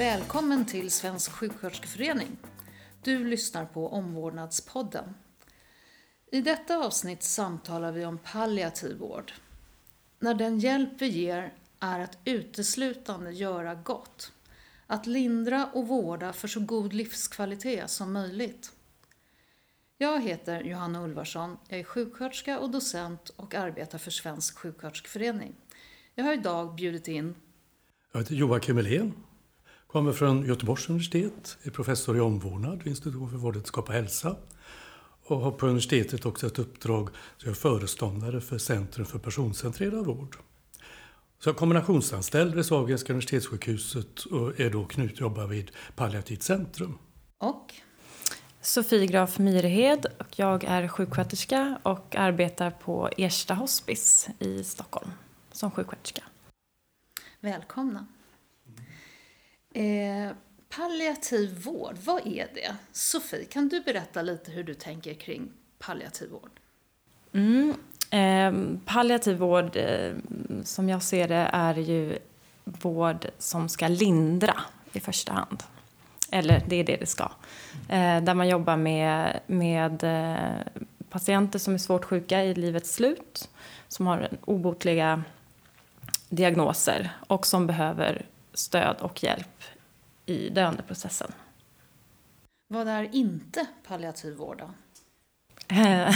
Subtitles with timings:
[0.00, 2.36] Välkommen till Svensk sjuksköterskeförening.
[3.02, 5.14] Du lyssnar på Omvårdnadspodden.
[6.32, 9.32] I detta avsnitt samtalar vi om palliativ vård.
[10.18, 14.32] När den hjälp vi ger är att uteslutande göra gott.
[14.86, 18.72] Att lindra och vårda för så god livskvalitet som möjligt.
[19.98, 25.54] Jag heter Johanna Ulvarsson, jag är sjuksköterska och docent och arbetar för Svensk sjuksköterskeförening.
[26.14, 27.34] Jag har idag bjudit in
[28.12, 29.14] Jag heter Joakim Helén,
[29.92, 34.36] kommer från Göteborgs universitet, är professor i omvårdnad vid Institutionen för vårdvetenskap och hälsa
[35.26, 40.06] och har på universitetet också ett uppdrag som jag är föreståndare för Centrum för personcentrerad
[40.06, 40.36] vård.
[41.38, 46.98] Så jag är kombinationsanställd vid Sahlgrenska universitetssjukhuset och är då knut jobbar vid Palliativt centrum.
[47.38, 47.74] och
[48.60, 55.10] Sofie Graf Myrehed och jag är sjuksköterska och arbetar på Ersta hospice i Stockholm
[55.52, 56.22] som sjuksköterska.
[57.40, 58.06] välkomna.
[59.74, 60.32] Eh,
[60.68, 62.76] palliativ vård, vad är det?
[62.92, 66.50] Sofie, kan du berätta lite hur du tänker kring palliativ vård?
[67.32, 67.74] Mm.
[68.10, 70.12] Eh, palliativ vård, eh,
[70.64, 72.18] som jag ser det, är ju
[72.64, 74.60] vård som ska lindra
[74.92, 75.62] i första hand.
[76.30, 77.30] Eller det är det det ska.
[77.88, 83.48] Eh, där man jobbar med, med eh, patienter som är svårt sjuka i livets slut,
[83.88, 85.22] som har obotliga
[86.28, 88.26] diagnoser och som behöver
[88.60, 89.62] stöd och hjälp
[90.26, 91.32] i döendeprocessen.
[92.68, 94.70] Vad är inte palliativ vård då?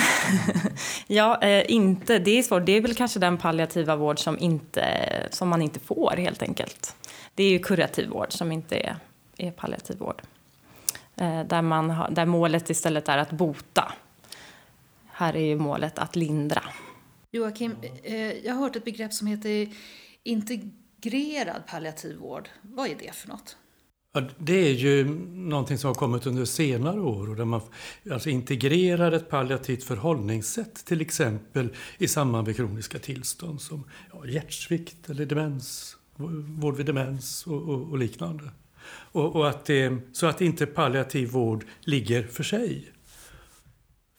[1.06, 2.18] Ja, eh, inte.
[2.18, 2.66] Det är svårt.
[2.66, 4.84] Det är väl kanske den palliativa vård som, inte,
[5.30, 6.96] som man inte får helt enkelt.
[7.34, 8.96] Det är ju kurativ vård som inte är,
[9.36, 10.22] är palliativ vård.
[11.16, 13.92] Eh, där, man har, där målet istället är att bota.
[15.06, 16.62] Här är ju målet att lindra.
[17.30, 19.68] Joakim, eh, jag har hört ett begrepp som heter
[21.04, 22.48] integrerad palliativ vård.
[22.62, 23.56] Vad är det för något?
[24.12, 27.60] Ja, det är ju någonting som har kommit under senare år och där man
[28.10, 35.10] alltså integrerar ett palliativt förhållningssätt till exempel i samband med kroniska tillstånd som ja, hjärtsvikt
[35.10, 35.96] eller demens,
[36.60, 38.50] vård vid demens och, och, och liknande.
[39.12, 42.92] Och, och att det, så att inte palliativ vård ligger för sig.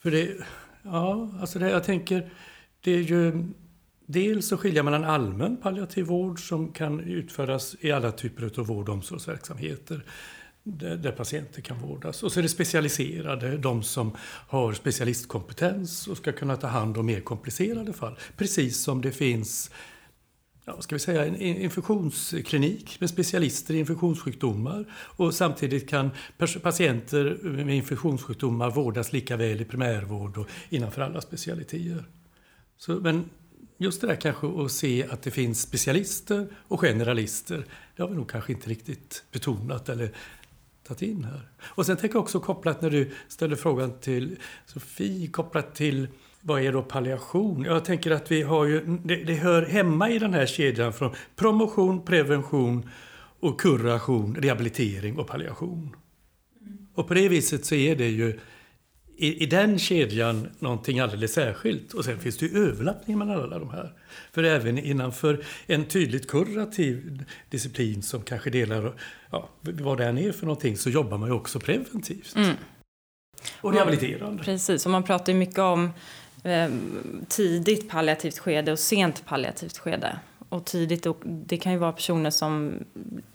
[0.02, 0.36] För det,
[0.82, 2.32] ja, alltså det, jag tänker,
[2.80, 3.44] det är ju
[4.06, 8.88] Dels att skilja mellan allmän palliativ vård som kan utföras i alla typer av vård
[8.88, 10.04] och omsorgsverksamheter
[10.62, 12.22] där, där patienter kan vårdas.
[12.22, 14.16] Och så är det specialiserade, de som
[14.48, 18.18] har specialistkompetens och ska kunna ta hand om mer komplicerade fall.
[18.36, 19.70] Precis som det finns
[20.64, 26.10] ja, ska vi säga, en infektionsklinik med specialister i infektionssjukdomar och samtidigt kan
[26.62, 32.04] patienter med infektionssjukdomar vårdas lika väl i primärvård och innanför alla specialiteter.
[32.78, 33.24] Så, men
[33.76, 37.64] just det där kanske att se att det finns specialister och generalister,
[37.96, 40.10] det har vi nog kanske inte riktigt betonat eller
[40.86, 41.48] tagit in här.
[41.60, 46.08] Och sen tänker jag också kopplat när du ställer frågan till Sofie, kopplat till
[46.40, 47.64] vad är då palliation?
[47.64, 51.14] Jag tänker att vi har ju, det, det hör hemma i den här kedjan från
[51.36, 52.90] promotion, prevention
[53.40, 55.96] och kuration, rehabilitering och palliation.
[56.94, 58.38] Och på det viset så är det ju
[59.16, 61.92] i, i den kedjan någonting alldeles särskilt.
[61.92, 63.92] Och sen finns det ju överlappningar mellan alla de här.
[64.32, 68.92] För även innanför en tydligt kurativ disciplin som kanske delar
[69.30, 72.36] ja, vad den är för någonting så jobbar man ju också preventivt.
[72.36, 72.56] Mm.
[73.60, 74.44] Och rehabiliterande.
[74.44, 75.90] Precis, och man pratar ju mycket om
[76.44, 76.68] eh,
[77.28, 80.18] tidigt palliativt skede och sent palliativt skede.
[80.48, 82.74] Och tidigt, och det kan ju vara personer som,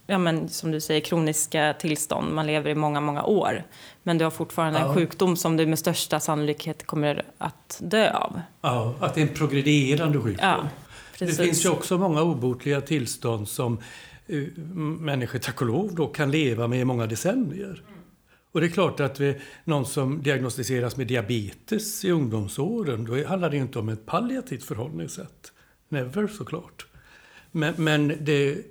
[0.07, 2.33] ja men som du säger, kroniska tillstånd.
[2.33, 3.63] Man lever i många, många år.
[4.03, 4.87] Men du har fortfarande Ja.
[4.87, 8.41] en sjukdom som du med största sannolikhet kommer att dö av.
[8.61, 10.47] Ja, att det är en progredierande sjukdom.
[10.49, 10.69] Ja,
[11.19, 13.79] det finns ju också många obotliga tillstånd som
[14.29, 14.47] uh,
[14.99, 17.83] människor, tack och lov, då, kan leva med i många decennier.
[18.51, 23.49] Och det är klart att vi, någon som diagnostiseras med diabetes i ungdomsåren, då handlar
[23.49, 25.51] det ju inte om ett palliativt förhållningssätt.
[25.89, 26.85] Never såklart.
[27.51, 28.65] Men, men det,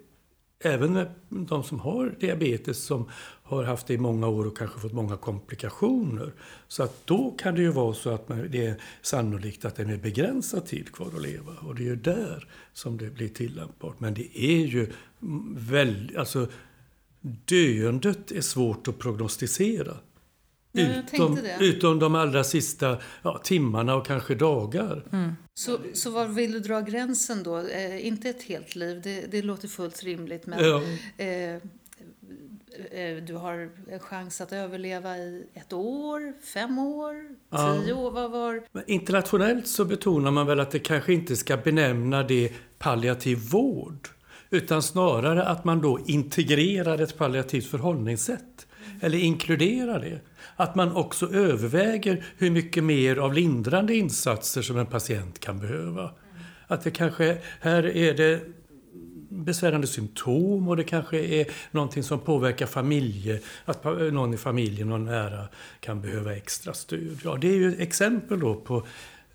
[0.65, 3.09] även med de som har diabetes som
[3.43, 6.33] har haft det i många år och kanske fått många komplikationer.
[6.69, 9.83] Så att då kan det ju vara så att man, det är sannolikt att det
[9.83, 11.53] är begränsad tid kvar att leva.
[11.53, 14.01] Och det är ju där som det blir tillämpbart.
[14.01, 14.93] Men det är ju
[15.57, 16.49] väldigt, alltså
[17.21, 19.97] döendet är svårt att prognostisera.
[20.73, 20.83] Ja,
[21.13, 25.05] utom, utom de allra sista ja, timmarna och kanske dagar.
[25.55, 27.59] Så, så var vill du dra gränsen då?
[27.59, 30.47] Eh, inte ett helt liv, det, det låter fullt rimligt.
[30.47, 30.83] Men Ja.
[31.17, 31.55] eh,
[32.91, 37.15] eh, du har en chans att överleva i ett år, fem år,
[37.51, 38.11] tio år.
[38.11, 38.63] Vad var...
[38.73, 44.09] Men internationellt så betonar man väl att det kanske inte ska benämna det palliativ vård.
[44.51, 48.67] Utan snarare att man då integrerar ett palliativt förhållningssätt.
[49.01, 50.21] Eller inkluderar det.
[50.61, 56.11] Att man också överväger hur mycket mer av lindrande insatser som en patient kan behöva.
[56.67, 58.41] Att det kanske, här är det
[59.29, 65.05] besvärande symptom och det kanske är någonting som påverkar familje, att någon i familjen, någon
[65.05, 65.49] nära
[65.81, 67.21] kan behöva extra stöd.
[67.25, 68.77] Ja, det är ju exempel då på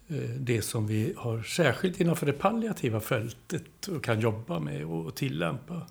[0.07, 5.16] eh, det som vi har särskilt innanför det palliativa fältet och kan jobba med och
[5.16, 5.81] tillämpa.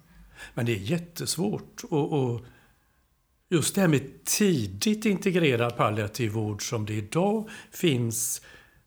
[0.54, 1.82] Men det är jättesvårt.
[1.84, 2.53] att
[3.54, 8.42] just det här med tidigt integrerad palliativ vård som det idag finns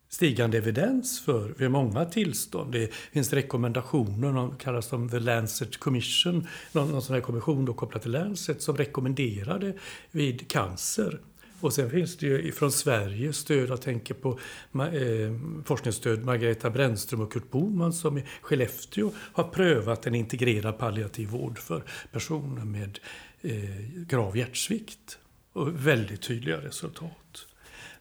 [0.09, 2.71] stigande evidens för vid många tillstånd.
[2.71, 7.73] Det finns rekommendationer, de kallas de The Lancet Commission, någon, någon sån här kommission då
[7.73, 9.73] kopplat till Lancet som rekommenderade
[10.11, 11.19] vid cancer.
[11.59, 14.39] Och sen finns det ju från Sverige stöd, jag tänker på
[14.73, 21.29] eh, forskningsstöd Margareta Brännström och Kurt Boman som i Skellefteå har prövat en integrerad palliativ
[21.29, 22.99] vård för personer med
[23.47, 25.17] eh, grav hjärtsvikt.
[25.53, 27.47] Och väldigt tydliga resultat.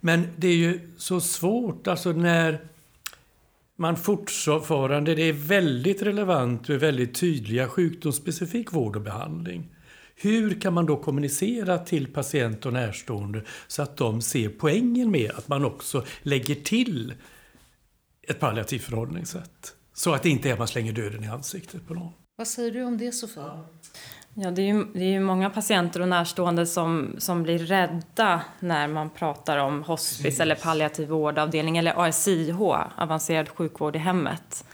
[0.01, 2.69] Men det är ju så svårt, alltså när
[3.77, 9.77] man fortfarande, det är väldigt relevant med väldigt tydliga sjukdomsspecifik vård och behandling.
[10.15, 15.31] Hur kan man då kommunicera till patient och närstående så att de ser poängen med
[15.31, 17.15] att man också lägger till
[18.23, 19.75] ett palliativt förhållningssätt?
[19.95, 22.13] Så att det inte är att man slänger döden i ansiktet på någon.
[22.37, 23.65] Vad säger du om det Sofie?
[24.39, 28.89] Ja, det är ju det är många patienter och närstående som, som blir rädda när
[28.89, 32.61] man pratar om hospice eller palliativ vårdavdelning eller ASIH,
[32.97, 34.65] avancerad sjukvård i hemmet.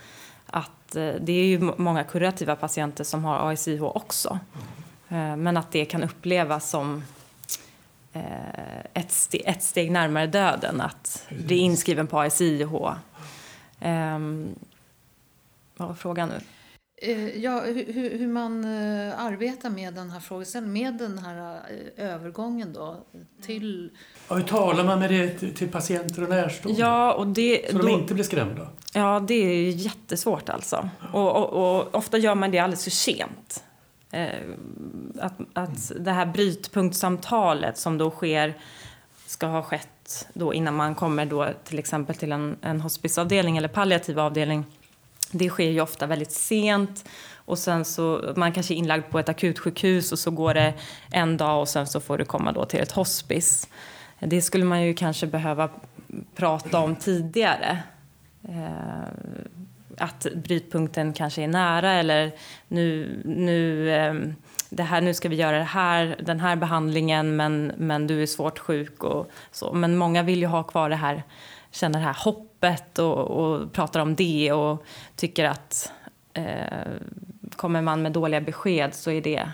[0.47, 4.39] Att eh, det är ju många kurativa patienter som har ASIH också.
[5.09, 7.05] Eh, men att det kan upplevas som
[8.13, 12.73] eh, ett, steg, ett steg närmare döden att bli inskriven på ASIH.
[13.81, 14.55] Ehm,
[15.77, 16.41] vad var frågan nu?
[17.05, 21.61] Eh, ja, hur, hur, man eh, arbetar med den här frågeställningen, med den här
[21.97, 22.97] eh, övergången då
[23.47, 23.91] till...
[24.29, 26.81] Ja, hur talar man med det till patienter och närstående?
[26.81, 28.69] Ja, och det, så de inte blir skrämda?
[28.95, 30.89] Ja, det är jättesvårt alltså.
[31.13, 33.65] Och, och, och ofta gör man det alldeles för sent.
[35.21, 38.55] att, att det här brytpunktsamtalet som då sker
[39.27, 43.69] ska ha skett då innan man kommer då till exempel till en, en hospiceavdelning eller
[43.69, 44.65] palliativ avdelning
[45.33, 47.05] det sker ju ofta väldigt sent
[47.45, 50.75] och sen så, man kanske är inlagd på ett akutsjukhus och så går det
[51.11, 53.69] en dag och sen så får du komma då till ett hospice.
[54.19, 55.71] Det skulle man ju kanske behöva
[56.35, 57.79] prata om tidigare.
[58.49, 59.09] Eh,
[59.99, 62.33] att brytpunkten kanske är nära eller
[62.69, 64.15] nu, nu, eh,
[64.71, 68.27] det här, nu ska vi göra det här, den här behandlingen men, men du är
[68.27, 69.73] svårt sjuk och så.
[69.73, 71.23] Men många vill ju ha kvar det här
[71.71, 72.52] känna det här hoppet
[72.99, 74.85] och, och pratar om det och
[75.17, 75.93] tycker att
[76.33, 76.93] eh,
[77.57, 79.51] kommer man med dåliga besked så är det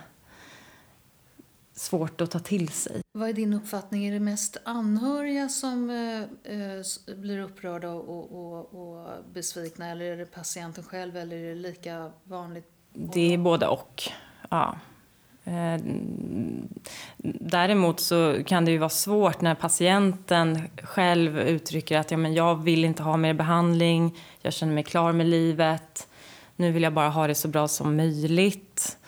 [1.73, 3.03] svårt att ta till sig.
[3.13, 4.07] Vad är din uppfattning?
[4.07, 10.17] Är det mest anhöriga som eh, eh blir upprörda och, och, och, besvikna eller är
[10.17, 12.71] det patienten själv eller är det lika vanligt?
[12.93, 14.03] Det är både och.
[14.51, 14.79] Ja.
[15.49, 15.81] Eh,
[17.41, 22.63] däremot så kan det ju vara svårt när patienten själv uttrycker att ja, men jag
[22.63, 26.09] vill inte ha mer behandling, jag känner mig klar med livet,
[26.57, 28.99] nu vill jag bara ha det så bra som möjligt,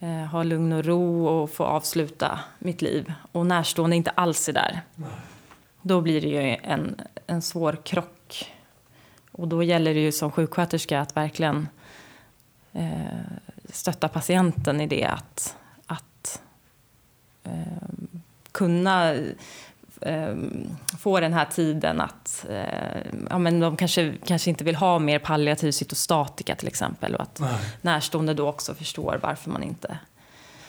[0.00, 3.12] eh, ha lugn och ro och få avsluta mitt liv.
[3.32, 4.80] Och närstående inte alls är där.
[5.82, 8.52] Då blir det ju en, en svår krock.
[9.32, 11.68] Och då gäller det ju som sjuksköterska att verkligen
[12.72, 13.20] eh,
[13.70, 15.56] stötta patienten i det att
[18.52, 19.14] kunna
[20.00, 20.34] eh,
[20.98, 23.00] få den här tiden att eh,
[23.30, 27.40] ja, men de kanske, kanske inte vill ha mer palliativ cytostatika till exempel och att
[27.40, 27.58] Nej.
[27.82, 29.98] närstående då också förstår varför man inte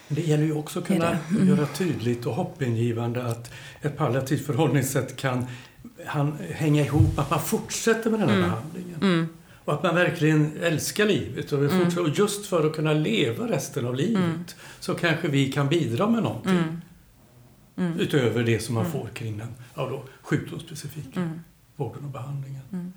[0.07, 1.47] det gäller ju också att kunna mm.
[1.47, 5.47] göra tydligt och hoppingivande att ett palliativt förhållningssätt kan
[6.05, 8.49] han, hänga ihop att man fortsätter med den här mm.
[8.49, 9.01] behandlingen.
[9.01, 9.27] Mm.
[9.67, 11.51] Och att man verkligen älskar livet.
[11.51, 11.97] Och, mm.
[11.99, 14.45] och just för att kunna leva resten av livet mm.
[14.79, 16.51] så kanske vi kan bidra med någonting.
[16.51, 16.81] Mm.
[17.77, 17.99] mm.
[17.99, 18.91] Utöver det som man mm.
[18.91, 21.41] får kring den ja då, sjukdomsspecifika mm.
[21.75, 22.61] vården och behandlingen.
[22.71, 22.93] Mm.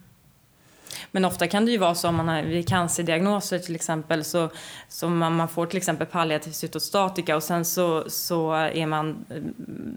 [1.10, 4.50] Men ofta kan det ju vara så om man har vid cancerdiagnoser till exempel så,
[4.88, 9.24] så man, man får till exempel palliativ cytostatika och sen så, så är man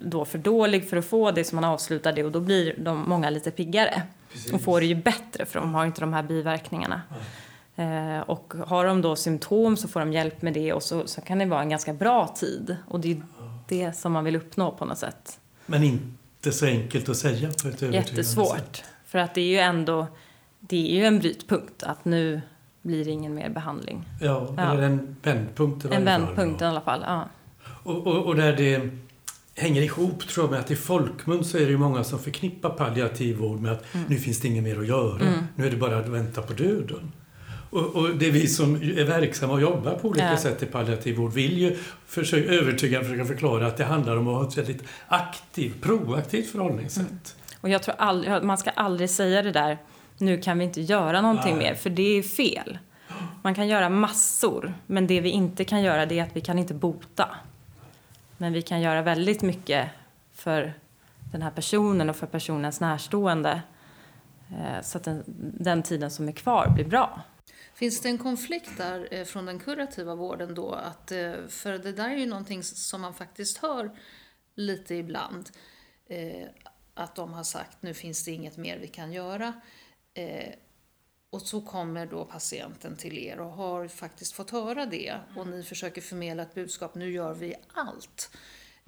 [0.02, 3.10] då för dålig för att få det så man avslutar det och då blir de
[3.10, 4.04] många lite piggare.
[4.34, 4.54] Precis.
[4.54, 7.02] och får det ju bättre för de har inte de här biverkningarna.
[7.76, 11.22] Eh, och har de då symptom så får de hjälp med det och så, så
[11.22, 12.78] kan det vara en ganska bra tid.
[12.88, 13.22] Och det är
[13.68, 15.40] det som man vill uppnå på något sätt.
[15.66, 18.56] Men inte så enkelt att säga på ett Jättesvårt.
[18.58, 18.84] Sätt.
[19.06, 20.08] För att det är ju ändå,
[20.60, 22.42] det är ju en brytpunkt att nu,
[22.82, 24.06] blir det ingen mer behandling.
[24.22, 24.72] Ja, Ja.
[24.72, 26.70] eller en vändpunkt i varje En fall, vändpunkt i ja.
[26.70, 27.04] alla fall.
[27.08, 27.24] Ja.
[27.84, 28.90] Och, och, och där det
[29.56, 32.70] hänger ihop tror jag med att i folkmun så är det ju många som förknippar
[32.70, 35.22] palliativ vård med att nu finns det inget mer att göra.
[35.28, 35.40] Mm.
[35.56, 37.12] Nu är det bara att vänta på döden.
[37.70, 40.38] Och, och det är vi som är verksamma och jobbar på olika Ja.
[40.38, 44.36] sätt i palliativ vård vill ju försöka övertyga, försöka förklara att det handlar om att
[44.36, 47.36] ha ett väldigt aktivt, proaktivt förhållningssätt.
[47.62, 49.78] Och jag tror aldrig, man ska aldrig säga det där,
[50.18, 51.68] nu kan vi inte göra någonting Nej.
[51.70, 52.78] mer, för det är fel.
[53.44, 56.60] Man kan göra massor, men det vi inte kan göra det är att vi kan
[56.60, 57.30] inte bota.
[58.38, 59.90] Men vi kan göra väldigt mycket
[60.34, 60.74] för
[61.32, 63.62] den här personen och för personens närstående.
[64.52, 65.24] Eh, så att den,
[65.60, 67.22] den tiden som är kvar blir bra.
[67.74, 70.72] Finns det en konflikt där eh, från den kurativa vården då?
[70.72, 73.92] Att, eh, för det där är ju någonting som man faktiskt hör
[74.56, 75.50] lite ibland.
[76.94, 79.54] Att de har sagt nu finns det inget mer vi kan göra.
[81.34, 85.16] Och så kommer då patienten till er och har faktiskt fått höra det.
[85.36, 88.30] Och ni försöker förmedla ett budskap, nu gör vi allt.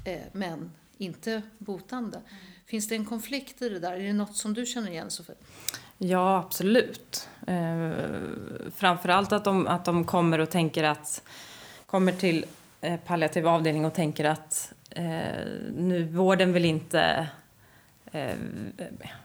[0.06, 2.22] Eh, men inte botande.
[2.66, 3.92] Finns det en konflikt i det där?
[3.92, 5.36] Är det något som du känner igen Sofie?
[5.98, 7.30] Ja, absolut.
[7.48, 7.92] Eh,
[8.76, 11.24] framförallt att de, att de kommer och tänker att...
[11.86, 12.46] Kommer till
[12.82, 15.04] eh, palliativ avdelning och tänker att eh,
[15.76, 17.28] nu vården vill inte...
[18.16, 18.36] Eh,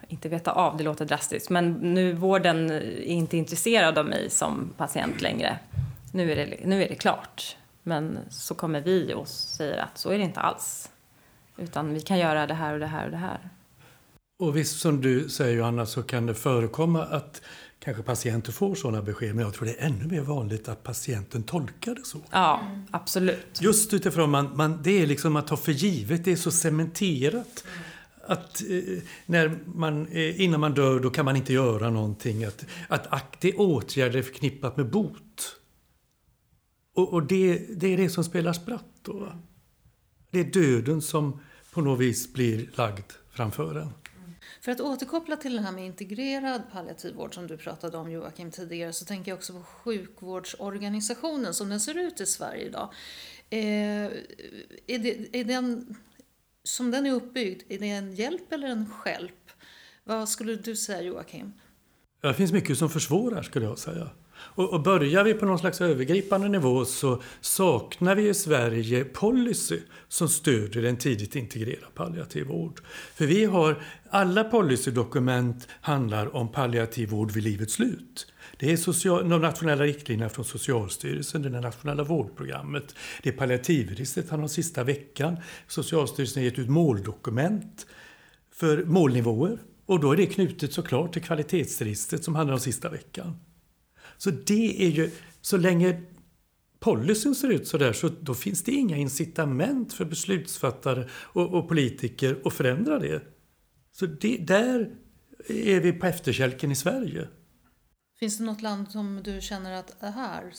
[0.08, 4.70] inte veta av, det låter drastiskt, men nu vården är inte intresserad av mig som
[4.76, 5.58] patient längre.
[6.12, 7.56] Nu är det, nu är det klart.
[7.82, 10.90] Men så kommer vi och säger att så är det inte alls.
[11.56, 13.38] Utan vi kan göra det här och det här och det här.
[14.38, 17.42] Och visst, som du säger Johanna, så kan det förekomma att
[17.78, 21.42] kanske patienter får sådana besked, men jag tror det är ännu mer vanligt att patienten
[21.42, 22.18] tolkar det så.
[22.30, 23.60] Ja, absolut.
[23.60, 27.64] Just utifrån man, man, det är liksom att ta för givet, det är så cementerat.
[28.30, 32.44] Att eh, när man, eh, innan man dör, då kan man inte göra någonting.
[32.44, 35.56] Att, att aktiv åtgärd är förknippat med bot.
[36.94, 39.12] Och, och det, det är det som spelar spratt då.
[39.12, 39.38] va?
[40.30, 41.40] Det är döden som
[41.72, 43.92] på något vis blir lagd framför en.
[44.60, 48.50] För att återkoppla till det här med integrerad palliativ vård som du pratade om Joakim
[48.50, 52.92] tidigare så tänker jag också på sjukvårdsorganisationen som den ser ut i Sverige idag.
[53.50, 54.04] Eh,
[54.86, 55.96] är, det, är den,
[56.64, 59.50] som den är uppbyggd, är det en hjälp eller en stjälp?
[60.04, 61.52] Vad skulle du säga Joakim?
[62.20, 64.10] Det finns mycket som försvårar skulle jag säga.
[64.36, 69.80] Och, och börjar vi på någon slags övergripande nivå så saknar vi i Sverige policy
[70.08, 72.80] som stödjer en tidigt integrerad palliativ vård.
[73.14, 78.32] För vi har, alla policydokument handlar om palliativ vård vid livets slut.
[78.60, 83.32] Det är social, de nationella riktlinjerna från Socialstyrelsen, det är det nationella vårdprogrammet, det är
[83.32, 85.36] palliativregistret han har sista veckan.
[85.68, 87.86] Socialstyrelsen har gett ut måldokument
[88.52, 89.58] för målnivåer.
[89.86, 93.36] Och då är det knutet såklart till kvalitetsregistret som handlar om sista veckan.
[94.16, 96.02] Så det är ju, så länge
[96.80, 102.38] policyn ser ut sådär så då finns det inga incitament för beslutsfattare och, och politiker
[102.44, 103.22] att förändra det.
[103.92, 104.90] Så det, där
[105.48, 107.28] är vi på efterkälken i Sverige.
[108.20, 110.52] Finns det något land som du känner att är här?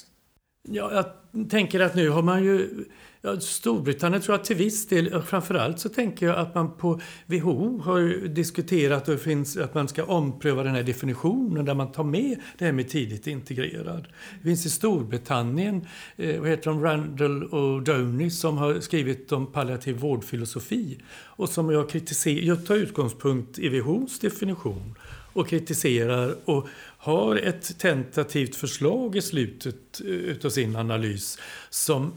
[0.64, 0.92] Ja,
[1.34, 2.86] jag tänker att nu har man ju...
[3.22, 7.02] Ja, Storbritannien tror jag till viss del, och framförallt så tänker jag att man på
[7.26, 11.92] WHO har diskuterat och det finns, att man ska ompröva den här definitionen där man
[11.92, 14.08] tar med det här med tidigt integrerad.
[14.42, 19.52] Det finns i Storbritannien, eh, vad heter de, Randall och Downey som har skrivit om
[19.52, 24.96] palliativ vårdfilosofi och som jag kritiserar, jag tar utgångspunkt i WHOs definition
[25.34, 26.68] och kritiserar och
[27.02, 31.40] har ett tentativt förslag i slutet eh, utav sin analys
[31.70, 32.14] som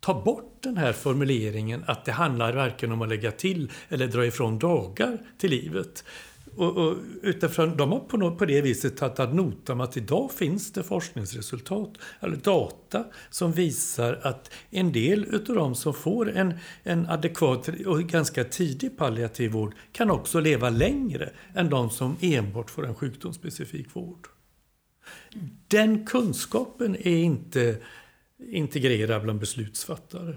[0.00, 4.26] tar bort den här formuleringen att det handlar varken om att lägga till eller dra
[4.26, 6.04] ifrån dagar till livet.
[6.56, 10.32] Och, och utifrån, de har på, något, på det viset tagit ad notam att idag
[10.32, 11.90] finns det forskningsresultat,
[12.20, 18.02] eller data, som visar att en del utav de som får en, en adekvat och
[18.02, 23.96] ganska tidig palliativ vård kan också leva längre än de som enbart får en sjukdomsspecifik
[23.96, 24.26] vård.
[25.68, 27.76] Den kunskapen är inte
[28.38, 30.36] integrerad bland beslutsfattare.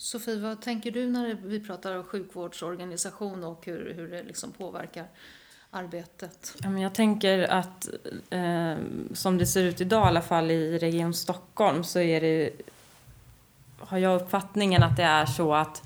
[0.00, 5.04] Sofie, vad tänker du när vi pratar om sjukvårdsorganisation och hur, hur det liksom påverkar
[5.70, 6.54] arbetet?
[6.80, 7.88] Jag tänker att
[8.30, 8.76] eh,
[9.12, 12.50] som det ser ut idag, i alla fall i Region Stockholm, så är det,
[13.78, 15.82] har jag uppfattningen att det är så att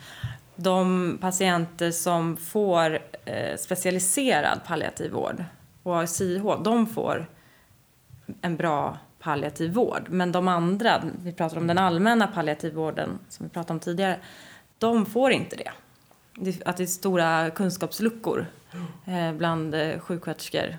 [0.57, 5.45] de patienter som får eh, specialiserad palliativ vård
[5.83, 7.27] och ASIH, de får
[8.41, 10.07] en bra palliativ vård.
[10.09, 14.19] Men de andra, vi pratar om den allmänna palliativvården som vi pratade om tidigare,
[14.79, 15.71] de får inte det.
[16.65, 18.47] att det är stora kunskapsluckor
[19.07, 20.77] eh, bland eh, sjuksköterskor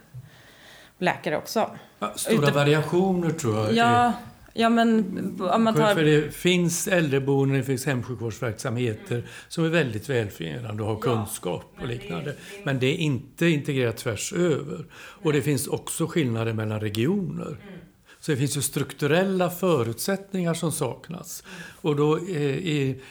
[0.98, 1.70] läkare också.
[2.16, 3.74] Stora variationer tror jag.
[3.74, 4.14] Ja,
[4.54, 5.06] ja men
[5.54, 5.94] om man tar...
[5.94, 11.88] För det finns äldreboenden, det finns hemsjukvårdsverksamheter som är väldigt välfungerande och har kunskap och
[11.88, 12.36] liknande.
[12.64, 14.86] Men det är inte integrerat tvärs över.
[14.94, 17.48] Och det finns också skillnader mellan regioner.
[17.48, 17.85] Mm.
[18.25, 21.44] Så det finns ju strukturella förutsättningar som saknas.
[21.82, 23.01] Och då eh, i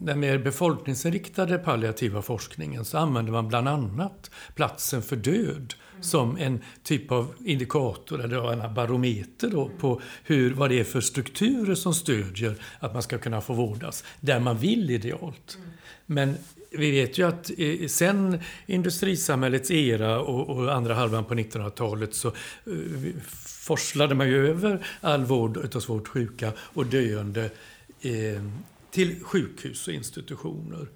[0.00, 6.60] den mer befolkningsinriktade palliativa forskningen så använder man bland annat platsen för död som en
[6.82, 11.94] typ av indikator eller en barometer då på hur, vad det är för strukturer som
[11.94, 15.58] stödjer att man ska kunna få vårdas där man vill idealt.
[16.06, 16.34] Men
[16.70, 22.28] vi vet ju att eh, sen industrisamhällets era och, och andra halvan på 1900-talet så
[22.28, 22.34] eh,
[23.64, 27.50] forslade man ju över all vård av svårt sjuka och döende
[28.00, 28.42] eh,
[28.90, 30.88] till sjukhus och institutioner.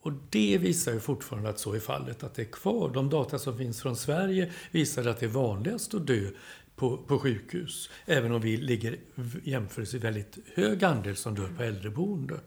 [0.00, 2.90] Och det visar ju fortfarande att så är fallet, att det är kvar.
[2.94, 6.30] De data som finns från Sverige visar att det är vanligast att dö
[6.76, 7.90] på, på sjukhus.
[8.06, 8.96] Även om vi ligger
[9.44, 12.40] jämförelsevis väldigt hög andel som dör på äldreboende.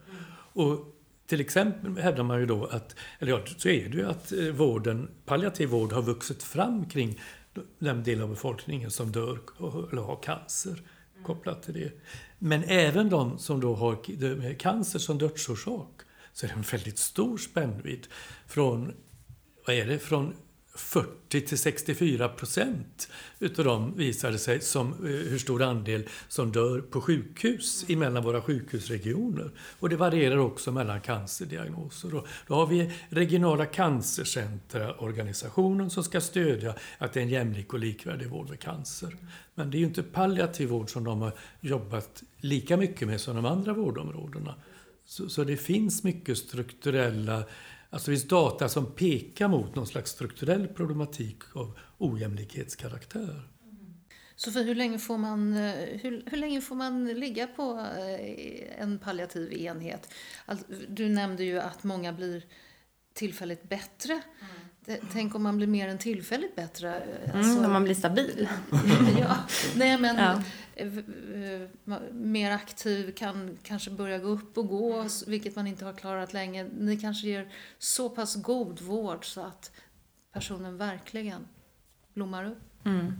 [0.53, 0.96] Och
[1.27, 4.46] till exempel hävdar man ju då att, eller ja, så är det ju att eh,
[4.46, 7.20] vården, palliativ vård har vuxit fram kring
[7.79, 9.39] den del av befolkningen som dör
[9.91, 10.81] eller har cancer
[11.24, 11.91] kopplat till det.
[12.39, 16.01] Men även de som då har cancer som dödsorsak
[16.34, 18.08] så är det en väldigt stor spännvidd.
[18.48, 18.93] Från,
[19.67, 20.34] vad är det, från
[20.74, 23.10] 40 till 64 procent
[23.40, 28.42] utav dem visade sig som eh, hur stor andel som dör på sjukhus emellan våra
[28.42, 29.51] sjukhusregioner.
[29.80, 32.16] Och det varierar också mellan cancerdiagnoser.
[32.16, 37.80] Och då har vi regionala cancercentraorganisationen som ska stödja att det är en jämlik och
[37.80, 39.18] likvärdig vård med cancer.
[39.56, 43.36] Men det är ju inte palliativ vård som de har jobbat lika mycket med som
[43.36, 44.56] de andra vårdområdena.
[45.06, 47.43] Så, så det finns mycket strukturella
[47.93, 53.41] Alltså det finns data som pekar mot någon slags strukturell problematik av ojämlikhetskaraktär.
[54.36, 58.99] Sofie, hur länge får man, eh, hur, hur länge får man ligga på eh, en
[58.99, 60.13] palliativ enhet?
[60.88, 62.45] Du nämnde ju att många blir
[63.13, 64.13] tillfälligt bättre.
[64.13, 64.70] Mm.
[65.12, 66.96] Tänk om man blir mer än tillfälligt bättre.
[66.96, 68.48] Mm, alltså, mm, om man blir stabil.
[69.20, 69.38] ja,
[69.76, 70.41] nej men ja.
[72.12, 76.63] mer aktiv, kan kanske börja gå upp och gå, vilket man inte har klarat länge.
[76.80, 77.48] Ni kanske ger
[77.80, 79.72] så pass god vård så att
[80.34, 81.48] personen verkligen
[82.13, 82.86] blommar upp.
[82.86, 83.20] Mm.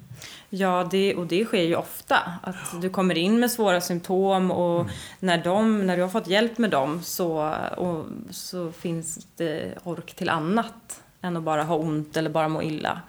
[0.50, 2.18] Ja, det, och det sker ju ofta.
[2.44, 4.92] Att du kommer in med svåra symptom och mm.
[5.20, 10.14] när, de, när du har fått hjälp med dem så, och, så finns det ork
[10.16, 13.02] till annat än att bara ha ont eller bara må illa.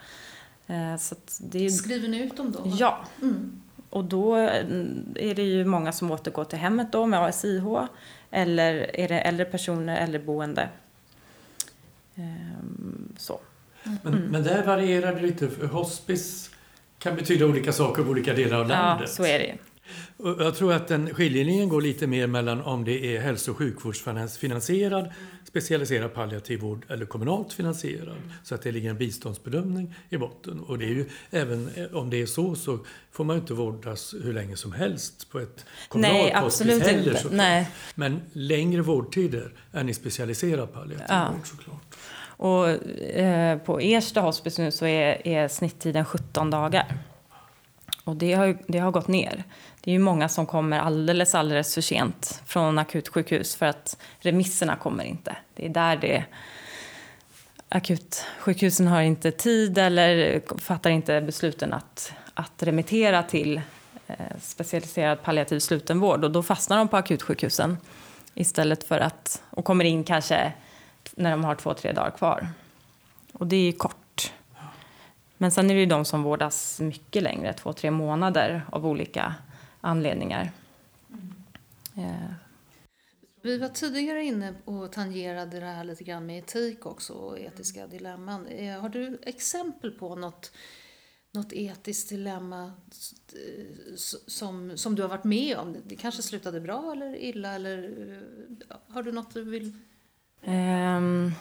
[0.66, 2.72] Eh, så det, Skriver ni ut dem då?
[2.78, 2.98] Ja.
[3.22, 3.62] Mm.
[3.90, 7.64] Och då är det ju många som återgår till hemmet då med ASIH
[8.30, 10.68] eller är det äldre personer, äldreboende.
[12.14, 13.40] Ehm, så.
[13.82, 14.24] Men, mm.
[14.30, 15.48] men där varierar det lite.
[15.48, 16.50] För hospice
[16.98, 19.08] kan betyda olika saker i olika delar av landet.
[19.08, 19.56] Ja, så är det
[20.38, 25.12] jag tror att den skiljelinjen går lite mer mellan om det är hälso och sjukvårdsfinansierad,
[25.44, 28.16] specialiserad palliativ vård eller kommunalt finansierad.
[28.42, 30.60] Så att det ligger en biståndsbedömning i botten.
[30.60, 32.78] Och det är ju, även om det är så så
[33.10, 37.16] får man ju inte vårdas hur länge som helst på ett kommunalt Nej, absolut heller,
[37.16, 37.36] inte.
[37.36, 37.70] Nej.
[37.94, 41.32] Men längre vårdtider än i specialiserad palliativ ja.
[41.36, 41.96] vård såklart.
[42.42, 46.86] Och eh, på Ersta hospice nu så är, är snitttiden 17 dagar.
[48.04, 49.44] Och det har, det har gått ner.
[49.80, 54.76] Det är ju många som kommer alldeles, alldeles för sent från akutsjukhus för att remisserna
[54.76, 55.36] kommer inte.
[55.54, 56.24] Det är där det
[57.68, 63.60] akutsjukhusen har inte tid eller fattar inte besluten att, att remittera till
[64.06, 67.78] eh, specialiserad palliativ slutenvård och då fastnar de på akutsjukhusen
[68.34, 70.52] istället för att och kommer in kanske
[71.14, 72.48] när de har två, tre dagar kvar.
[73.32, 74.01] Och det är kort
[75.42, 79.34] men sen är det ju de som vårdas mycket längre, två, tre månader av olika
[79.80, 80.50] anledningar.
[81.10, 81.34] Mm.
[81.96, 82.32] Eh.
[83.42, 87.86] Vi var tidigare inne och tangerade det här lite grann med etik också och etiska
[87.86, 88.46] dilemman.
[88.46, 90.52] Eh, har du exempel på något,
[91.32, 92.72] något etiskt dilemma
[93.32, 93.94] eh,
[94.26, 95.76] som, som du har varit med om?
[95.86, 98.20] Det kanske slutade bra eller illa eller
[98.88, 99.76] har du något du vill?
[100.44, 101.32] Um,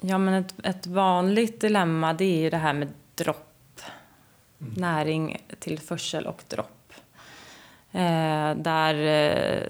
[0.00, 2.88] ja men ett, ett vanligt dilemma det är ju det här med
[3.24, 3.80] dropp.
[4.60, 4.72] Mm.
[4.76, 6.92] Näring, tillförsel och dropp.
[7.92, 9.62] Eh, där eh,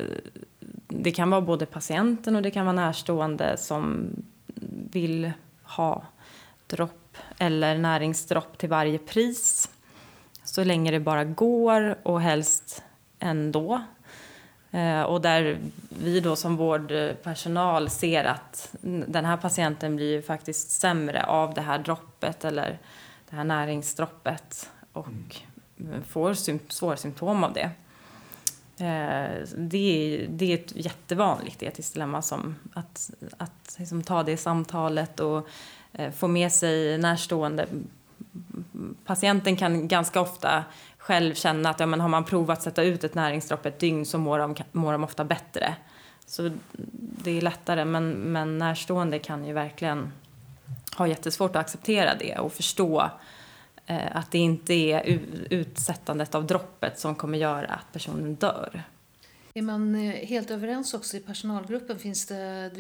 [0.89, 4.11] det kan vara både patienten och det kan vara närstående som
[4.93, 5.33] vill
[5.63, 6.03] ha
[6.67, 9.71] dropp eller näringsdropp till varje pris.
[10.45, 12.83] Så länge det bara går och helst
[13.19, 13.83] ändå.
[14.71, 15.59] Eh, och där
[15.89, 18.75] vi då som vårdpersonal ser att
[19.07, 22.79] den här patienten blir ju faktiskt sämre av det här droppet eller
[23.31, 25.37] det här näringsdroppet och
[25.81, 26.03] mm.
[26.05, 26.35] får
[26.73, 27.71] svåra symptom av det.
[28.81, 34.37] Eh, det, är, det är ett jättevanligt etiskt dilemma som att, att liksom ta det
[34.37, 35.49] samtalet och
[35.93, 37.67] eh, få med sig närstående.
[39.05, 40.65] Patienten kan ganska ofta
[40.99, 44.07] själv känna att ja, men har man provat att sätta ut ett näringsdropp ett dygn
[44.07, 45.75] så mår de, mår de ofta bättre.
[46.27, 46.51] Så
[47.25, 50.13] det är lättare, men, men närstående kan ju verkligen
[50.97, 53.11] ha jättesvårt att acceptera det och förstå
[53.87, 58.83] eh, att det inte är utsättandet av droppet som kommer göra att personen dör.
[59.55, 61.99] Är man eh, helt överens också i personalgruppen?
[61.99, 62.71] Finns det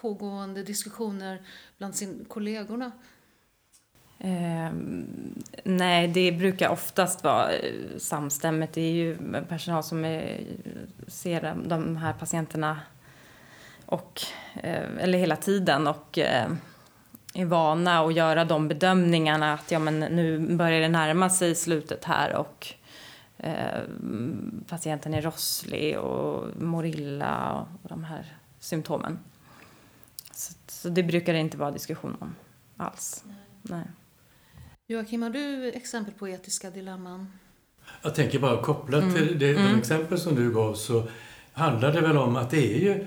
[0.00, 1.42] pågående diskussioner
[1.78, 2.92] bland sin kollegorna?
[4.18, 4.72] Eh,
[5.64, 8.72] nej, det brukar oftast vara eh, samstämmigt.
[8.72, 9.16] Det är ju
[9.48, 10.44] personal som är,
[11.06, 12.80] ser de här patienterna
[13.86, 14.22] och,
[14.98, 16.18] eller hela tiden och
[17.34, 22.04] är vana att göra de bedömningarna att ja, men nu börjar det närma sig slutet
[22.04, 22.68] här och
[23.38, 23.80] eh,
[24.68, 29.18] patienten är rosslig och mår illa och de här symptomen.
[30.32, 32.34] Så, så det brukar det inte vara diskussion om
[32.76, 33.24] alls.
[33.26, 33.36] Nej.
[33.62, 33.86] Nej.
[34.86, 37.32] Joakim, har du exempel på etiska dilemman?
[38.02, 39.14] Jag tänker bara kopplat mm.
[39.14, 39.78] till det, de mm.
[39.78, 41.08] exempel som du gav så
[41.52, 43.06] handlar det väl om att det är ju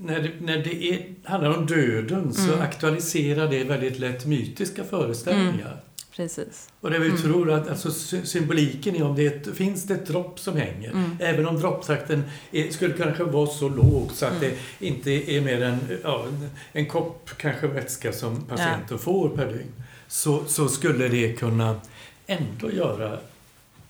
[0.00, 2.32] när det, när det är, handlar om döden mm.
[2.32, 5.66] så aktualiserar det väldigt lätt mytiska föreställningar.
[5.66, 5.78] Mm.
[6.16, 6.68] Precis.
[6.80, 7.22] Och det vi mm.
[7.22, 7.90] tror att alltså,
[8.24, 10.90] symboliken är om det ett, finns det ett dropp som hänger.
[10.90, 11.16] Mm.
[11.20, 14.50] Även om dropptakten är, skulle kanske vara så låg så att mm.
[14.78, 18.98] det inte är mer än ja, en, en kopp kanske vätska som patienten ja.
[18.98, 19.72] får per dygn.
[20.08, 21.80] Så, så skulle det kunna
[22.26, 23.18] ändå göra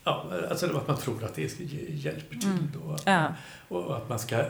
[0.03, 2.49] Ja, alltså att man tror att det hjälper till.
[2.49, 2.71] Mm.
[2.73, 3.27] Då, ja.
[3.67, 4.45] Och att man ska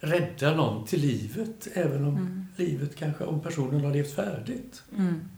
[0.00, 2.46] rädda någon till livet, även om mm.
[2.56, 4.82] livet kanske, om personen har levt färdigt.
[4.96, 5.28] Mm.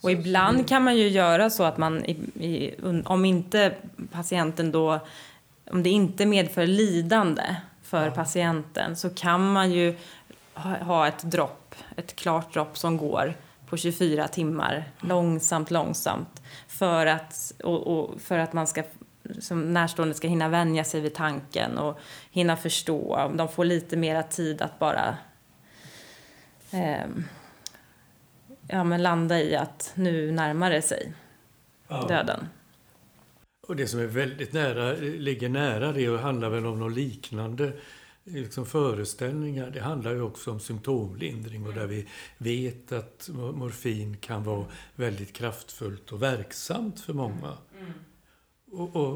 [0.00, 3.74] Och ibland kan man ju göra så att man, i, om inte
[4.12, 5.00] patienten då,
[5.70, 8.10] om det inte medför lidande för ja.
[8.10, 9.94] patienten så kan man ju
[10.54, 13.34] ha, ha ett dropp, ett klart dropp som går
[13.66, 18.82] på 24 timmar, långsamt, långsamt, för att, och, och för att man ska
[19.38, 21.98] som närstående ska hinna vänja sig vid tanken och
[22.30, 23.32] hinna förstå.
[23.34, 25.16] De får lite mera tid att bara
[26.70, 27.06] eh,
[28.68, 31.12] ja, men landa i att nu närmar det sig
[31.88, 32.06] ja.
[32.08, 32.48] döden.
[33.68, 37.72] Och det som är väldigt nära, ligger nära det och handlar väl om något liknande
[38.24, 39.70] liksom föreställningar.
[39.70, 42.06] Det handlar ju också om symptomlindring och där vi
[42.38, 47.52] vet att morfin kan vara väldigt kraftfullt och verksamt för många.
[47.78, 47.92] Mm
[48.72, 49.12] och, och,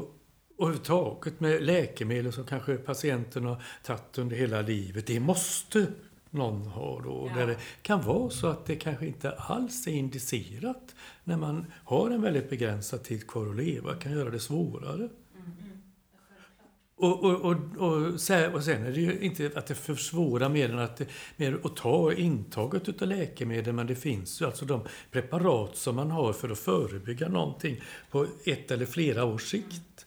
[0.57, 5.07] och överhuvudtaget med läkemedel som kanske patienten har tagit under hela livet.
[5.07, 5.87] Det måste
[6.29, 7.27] någon ha då.
[7.29, 7.39] Ja.
[7.39, 12.09] Där det kan vara så att det kanske inte alls är indicerat när man har
[12.09, 13.95] en väldigt begränsad tid kvar att leva.
[13.95, 15.09] kan göra det svårare.
[17.01, 17.13] Mm.
[17.13, 18.13] Och, och, och, och,
[18.53, 21.75] och sen är det ju inte att det försvårar mer än att, det, mer att
[21.75, 26.49] ta intaget av läkemedel, men det finns ju alltså de preparat som man har för
[26.49, 30.05] att förebygga någonting på ett eller flera års sikt.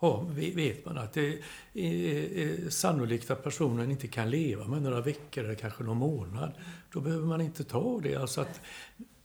[0.00, 1.38] Ja, vet man att det
[1.74, 6.52] är sannolikt att personen inte kan leva med några veckor eller kanske någon månad.
[6.92, 8.16] Då behöver man inte ta det.
[8.16, 8.60] Alltså att,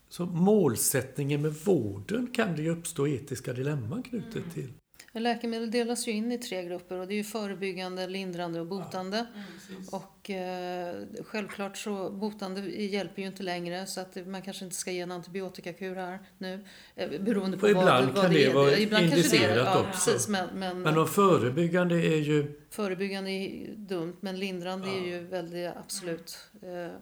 [0.09, 4.73] så målsättningen med vården kan det ju uppstå etiska dilemman knutet till.
[5.19, 9.25] Läkemedel delas ju in i tre grupper och det är ju förebyggande, lindrande och botande.
[9.33, 14.65] Ja, mm, och eh, självklart så botande hjälper ju inte längre så att man kanske
[14.65, 16.65] inte ska ge en antibiotikakur här nu.
[16.95, 19.79] Eh, beroende på och ibland vad, vad kan det, det vara ibland indicerat det, ja,
[19.79, 20.11] också.
[20.11, 22.61] Precis, men, men, men de förebyggande är ju...
[22.69, 24.93] Förebyggande är dumt men lindrande ja.
[24.93, 26.37] är ju väldigt absolut.
[26.61, 26.97] Eh,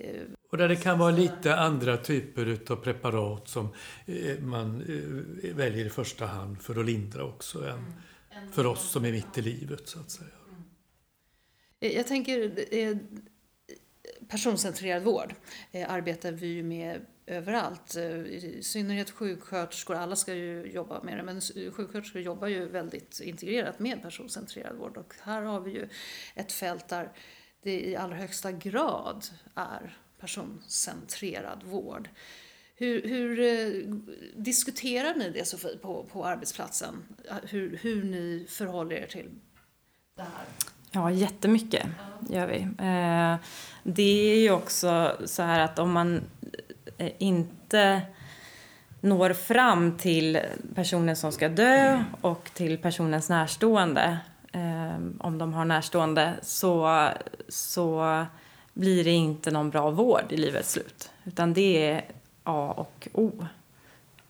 [0.00, 3.68] Eh, och där det kan vara lite andra typer av preparat som
[4.06, 4.82] eh, man
[5.42, 7.84] eh, väljer i första hand för att lindra också än
[8.30, 8.52] mm.
[8.52, 10.30] för oss som är mitt i livet så att säga.
[10.48, 11.96] Mm.
[11.96, 12.52] Jag tänker
[14.28, 15.34] personcentrerad vård
[15.86, 17.96] arbetar vi ju med överallt.
[17.96, 21.40] I synnerhet sjuksköterskor, alla ska ju jobba med det, men
[21.72, 25.88] sjuksköterskor jobbar ju väldigt integrerat med personcentrerad vård och här har vi ju
[26.34, 27.12] ett fält där
[27.62, 32.08] det i allra högsta grad är personcentrerad vård.
[32.76, 33.94] Hur, hur eh,
[34.36, 37.02] diskuterar ni det Sofie på, på arbetsplatsen?
[37.42, 39.28] Hur, hur ni förhåller er till
[40.16, 40.44] det här?
[40.92, 41.86] Ja, jättemycket
[42.28, 42.60] gör vi.
[42.62, 43.36] Eh,
[43.82, 46.24] det är ju också så här att om man
[46.98, 48.02] eh, inte
[49.00, 50.40] når fram till
[50.74, 54.18] personen som ska dö och till personens närstående
[54.52, 57.08] eh, om de har närstående så,
[57.48, 58.26] så
[58.80, 61.10] blir det inte någon bra vård i livets slut.
[61.24, 62.04] Utan det är
[62.44, 63.46] A och O.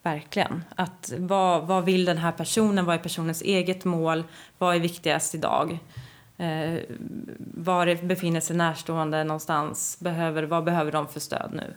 [0.03, 0.65] Verkligen.
[0.77, 2.85] Att vad, vad vill den här personen?
[2.85, 4.25] Vad är personens eget mål?
[4.59, 5.79] Vad är viktigast idag?
[6.39, 6.75] Eh,
[7.39, 9.97] var befinner sig närstående någonstans?
[10.01, 11.75] Behöver, vad behöver de för stöd nu?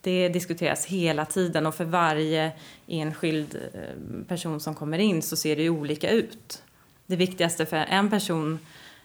[0.00, 2.52] Det diskuteras hela tiden och för varje
[2.86, 6.62] enskild eh, person som kommer in så ser det ju olika ut.
[7.06, 8.58] Det viktigaste för en person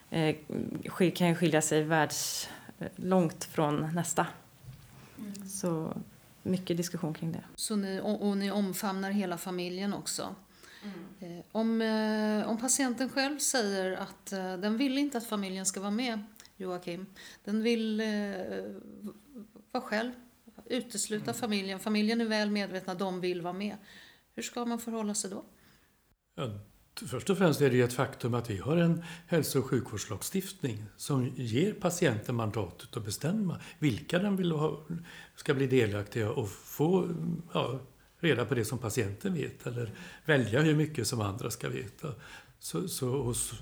[0.09, 0.35] eh,
[1.15, 1.83] kan ju skilja sig
[2.83, 4.27] världslångt från nästa.
[5.17, 5.49] Mm.
[5.49, 5.97] Så
[6.43, 7.43] mycket diskussion kring det.
[7.55, 10.35] Så ni, och, och ni omfamnar hela familjen också?
[10.83, 11.39] Mm.
[11.39, 15.79] Eh, om, eh, om patienten själv säger att eh, den vill inte att familjen ska
[15.79, 16.23] vara med,
[16.57, 17.05] Joakim.
[17.43, 18.01] Den vill
[19.71, 20.11] vara själv,
[20.65, 21.35] utesluta mm.
[21.35, 21.79] familjen.
[21.79, 23.77] Familjen är väl medvetna, de vill vara med.
[24.35, 25.43] Hur ska man förhålla sig då?
[26.35, 26.59] Ja,
[26.95, 30.83] Först och främst är det ju ett faktum att vi har en hälso och sjukvårdslagstiftning
[30.97, 34.85] som ger patienten mandatet att bestämma vilka den vill ha,
[35.35, 37.09] ska bli delaktiga och få
[37.53, 37.79] ja,
[38.19, 39.91] reda på det som patienten vet eller
[40.25, 42.13] välja hur mycket som andra ska veta.
[42.59, 43.53] Så, så hos,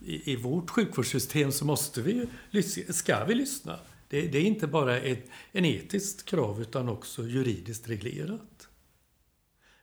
[0.00, 2.28] i, i, vårt sjukvårdssystem så måste vi,
[2.88, 3.78] ska vi lyssna.
[4.08, 8.68] Det, det är inte bara ett en etiskt krav utan också juridiskt reglerat.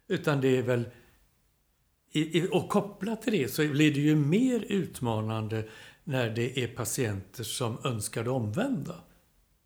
[0.07, 0.85] Utan det är väl
[2.51, 5.63] och kopplat till det så blir det ju mer utmanande
[6.03, 8.95] när det är patienter som önskar det omvända.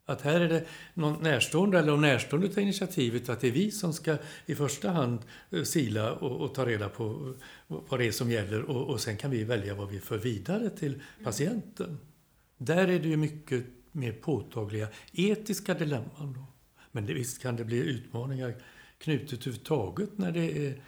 [0.06, 3.72] Att här är det någon närstående eller om närstående tar initiativet att det är vi
[3.72, 5.20] som ska i första hand
[5.52, 7.34] eh, sila och, och ta reda på
[7.68, 10.70] vad det är som gäller och, och, sen kan vi välja vad vi för vidare
[10.70, 11.98] till patienten.
[12.58, 16.34] Där är det ju mycket mer påtagliga etiska dilemman.
[16.34, 16.46] Då.
[16.92, 18.56] Men det, visst kan det bli utmaningar
[18.98, 20.82] knutet överhuvudtaget när det är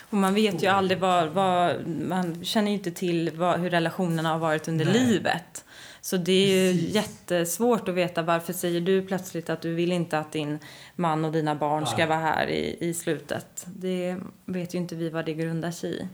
[0.00, 4.28] och man vet ju aldrig vad, vad man känner ju inte till vad, hur relationerna
[4.28, 4.94] har varit under Nej.
[4.94, 5.64] livet.
[6.00, 10.18] Så det är ju jättesvårt att veta varför säger du plötsligt att du vill inte
[10.18, 10.58] att din
[10.96, 13.66] man och dina barn ska vara här i, i slutet.
[13.66, 16.08] Det vet ju inte vi vad det grundar sig i.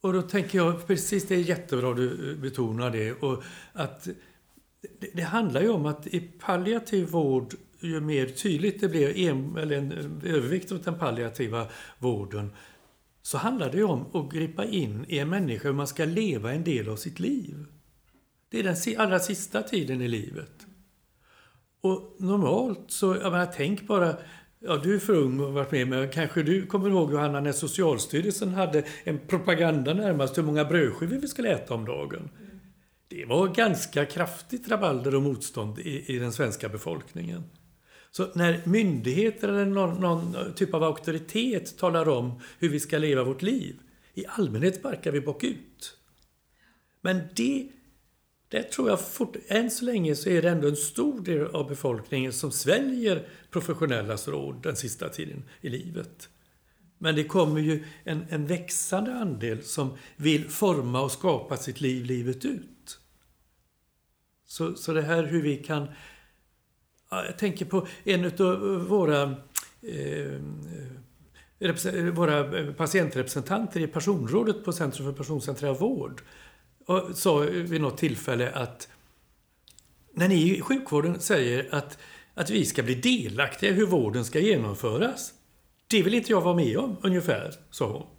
[0.00, 3.12] Och då tänker jag, precis det är jättebra du betonar det.
[3.12, 4.08] Och att
[5.00, 9.56] det, det handlar ju om att i palliativ vård ju mer tydligt det blev en,
[9.56, 9.92] eller en
[10.24, 11.66] övervikt åt den palliativa
[11.98, 12.50] vården
[13.22, 16.64] så handlar det om att gripa in i en människa hur man ska leva en
[16.64, 17.66] del av sitt liv.
[18.48, 20.66] Det är den allra sista tiden i livet.
[21.80, 24.16] Och normalt så, jag menar, tänk bara
[24.58, 27.52] Ja, du är för ung och varit med, men kanske du kommer ihåg Johanna när
[27.52, 32.30] Socialstyrelsen hade en propaganda närmast hur många brödskivor vi skulle äta om dagen.
[33.08, 37.44] Det var ganska kraftigt rabalder och motstånd i, i den svenska befolkningen.
[38.16, 43.24] Så när myndigheter eller någon, någon, typ av auktoritet talar om hur vi ska leva
[43.24, 43.76] vårt liv,
[44.14, 45.96] i allmänhet barkar vi bakut.
[47.00, 47.68] Men det,
[48.48, 51.68] det tror jag fort, än så länge så är det ändå en stor del av
[51.68, 56.28] befolkningen som sväljer professionellas råd den sista tiden i livet.
[56.98, 62.04] Men det kommer ju en, en växande andel som vill forma och skapa sitt liv
[62.04, 62.98] livet ut.
[64.46, 65.88] Så, så det här hur vi kan
[67.10, 69.22] jag tänker på en av våra,
[69.82, 70.40] eh,
[72.12, 76.22] våra eh, patientrepresentanter i personrådet på Centrum för personcentrerad vård.
[76.86, 78.88] Och sa vid något tillfälle att
[80.14, 81.98] när ni i sjukvården säger att,
[82.34, 85.32] att vi ska bli delaktiga i hur vården ska genomföras.
[85.88, 88.15] Det vill inte jag vara med om, ungefär, sa hon.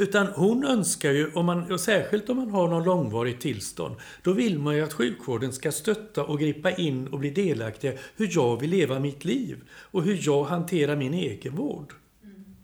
[0.00, 4.32] Utan hon önskar ju, om man, och särskilt om man har någon långvarigt tillstånd, då
[4.32, 8.60] vill man ju att sjukvården ska stötta och gripa in och bli delaktiga hur jag
[8.60, 11.92] vill leva mitt liv och hur jag hanterar min egenvård.
[12.24, 12.56] Mm.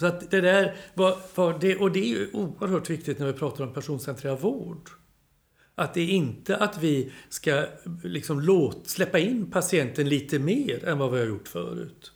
[0.00, 3.32] Så att det där var, var det, och det är ju oerhört viktigt när vi
[3.32, 4.90] pratar om personcentrerad vård.
[5.74, 7.66] Att det är inte att vi ska
[8.04, 12.12] liksom låt, släppa in patienten lite mer än vad vi har gjort förut.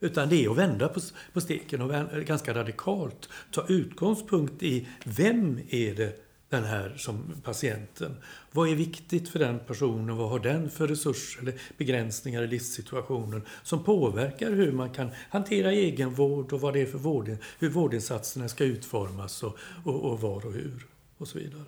[0.00, 1.00] Utan det är att vända på,
[1.32, 7.34] på steken och vända, ganska radikalt ta utgångspunkt i vem är det den här som
[7.42, 8.16] patienten.
[8.52, 10.16] Vad är viktigt för den personen?
[10.16, 15.72] Vad har den för resurser eller begränsningar i livssituationen som påverkar hur man kan hantera
[15.72, 20.46] egenvård och vad det är för vård, hur vårdinsatserna ska utformas och, och, och var
[20.46, 20.86] och hur
[21.18, 21.64] och så vidare.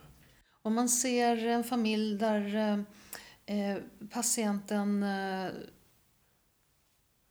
[0.62, 2.78] Om man ser en familj där eh,
[3.56, 3.76] eh
[4.10, 5.50] patienten eh,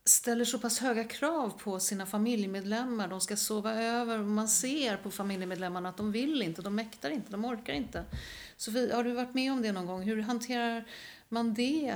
[0.06, 3.08] ställer så pass höga krav på sina familjemedlemmar.
[3.08, 7.10] De ska sova över och man ser på familjemedlemmarna att de vill inte, de mäktar
[7.10, 8.04] inte, de orkar inte.
[8.58, 10.04] Sofie, har du varit med om det någon gång?
[10.04, 10.86] Hur hanterar
[11.30, 11.96] man det?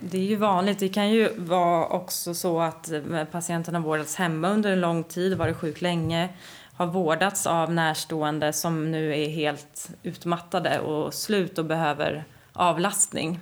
[0.00, 0.78] Det är ju vanligt.
[0.78, 5.04] Det kan ju vara också så att eh, patienten har vårdats hemma under en lång
[5.04, 6.28] tid, varit sjuk länge,
[6.74, 13.40] har vårdats av närstående som nu är helt utmattade och slut och behöver avlastning.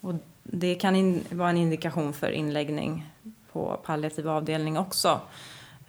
[0.00, 0.14] Och
[0.52, 3.06] det kan in, vara en indikation för inläggning
[3.52, 5.20] på palliativ avdelning också.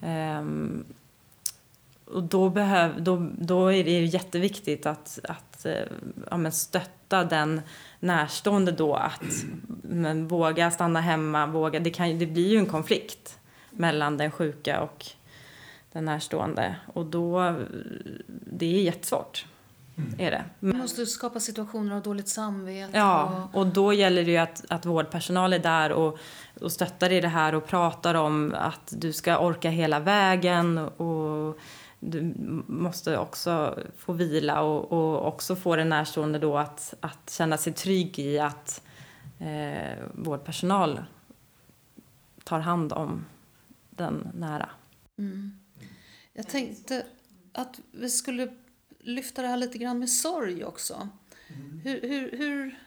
[0.01, 0.85] Um,
[2.05, 5.73] och då, behöv, då, då är det jätteviktigt att, att eh,
[6.31, 7.61] ja, men stötta den
[7.99, 9.43] närstående då att
[9.81, 11.47] men, våga stanna hemma.
[11.47, 15.05] Våga, det, kan, det blir ju en konflikt mellan den sjuka och
[15.91, 16.75] den närstående.
[16.93, 17.55] Och då,
[18.27, 19.45] det är jättesvårt.
[19.99, 20.19] Mm.
[20.19, 20.45] Är det.
[20.59, 22.97] Men, Man måste skapa situationer av dåligt samvete.
[22.97, 26.19] Ja, och, och då gäller det ju att, att vårdpersonal är där och,
[26.61, 31.59] och stöttar i det här och pratar om att du ska orka hela vägen och
[31.99, 32.33] du
[32.67, 37.73] måste också få vila och, och också få den närstående då att, att känna sig
[37.73, 38.81] trygg i att
[39.39, 41.03] eh, vårdpersonal
[42.43, 43.25] tar hand om
[43.89, 44.69] den nära.
[45.17, 45.59] Mm.
[46.33, 47.05] Jag tänkte
[47.53, 48.47] att vi skulle
[48.99, 51.09] lyfta det här lite grann med sorg också.
[51.47, 51.79] Mm.
[51.79, 52.79] Hur, hur, hur,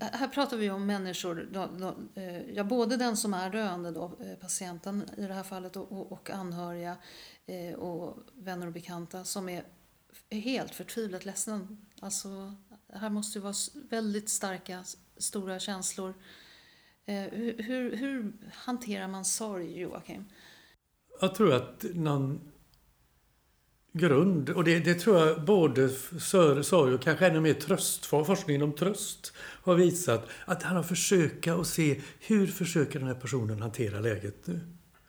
[0.00, 4.04] här pratar vi om människor, då, då, eh, ja, både den som är döende, då,
[4.20, 6.96] eh, patienten i det här fallet, och, och, anhöriga
[7.46, 9.64] eh, och vänner och bekanta som är
[10.30, 11.68] helt förtvivlat ledsna.
[12.00, 12.54] Alltså,
[12.92, 14.84] här måste ju vara väldigt starka,
[15.16, 16.14] stora känslor.
[17.06, 20.24] Hur, hur, hur hanterar man sorg, Joakim?
[21.20, 22.52] Jag tror att någon
[23.96, 24.50] grund.
[24.50, 25.88] Och det, det tror jag både
[26.62, 31.48] sorg och kanske ännu mer tröst, forskningen om tröst har visat att han har försökt
[31.48, 34.60] att se hur försöker den här personen hantera läget nu.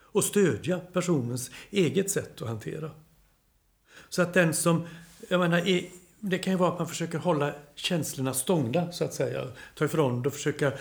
[0.02, 2.91] Och stödja personens eget sätt att hantera.
[4.10, 4.88] Så att den som,
[5.30, 5.86] jag menar, är,
[6.19, 9.47] det kan ju vara att man försöker hålla känslorna stångda så att säga.
[9.76, 10.71] Ta ifrån det och försöka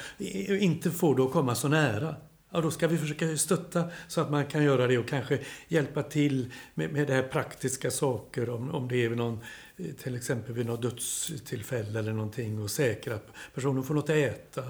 [0.49, 2.17] inte få det att komma så nära.
[2.57, 5.39] Ja, då ska vi försöka stötta så att man kan göra det och kanske
[5.69, 9.41] hjälpa till med, med det här praktiska saker om, om det är någon,
[10.03, 14.63] till exempel vid något dödstillfälle eller någonting och säkra att personen får något att äta,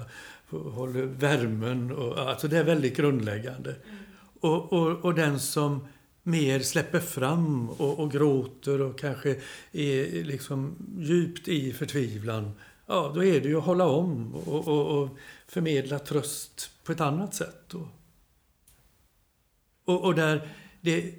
[0.49, 1.91] håller värmen.
[1.91, 3.69] Och, alltså det är väldigt grundläggande.
[3.69, 3.97] Mm.
[4.39, 5.87] Och, och, och den som
[6.23, 9.35] mer släpper fram och, och, gråter och kanske
[9.71, 12.51] är liksom djupt i förtvivlan,
[12.87, 15.09] ja då är det ju att hålla om och, och, och
[15.47, 17.73] förmedla tröst på ett annat sätt.
[17.73, 17.87] Och,
[19.85, 20.49] och, och där
[20.81, 21.13] det,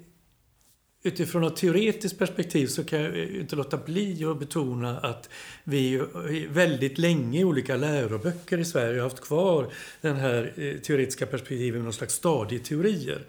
[1.03, 5.29] utifrån ett teoretiskt perspektiv så kan jag inte låta bli att betona att
[5.63, 6.01] vi
[6.49, 11.75] väldigt länge i olika läroböcker i Sverige har haft kvar den här eh, teoretiska perspektivet
[11.75, 13.25] med någon slags stadieteorier.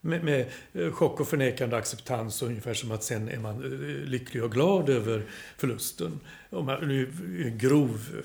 [0.00, 4.44] Med, med eh, chock och förnekande acceptans ungefär som att sen är man eh, lycklig
[4.44, 5.22] och glad över
[5.56, 6.20] förlusten.
[6.50, 7.10] Om man, nu
[7.60, 8.22] grov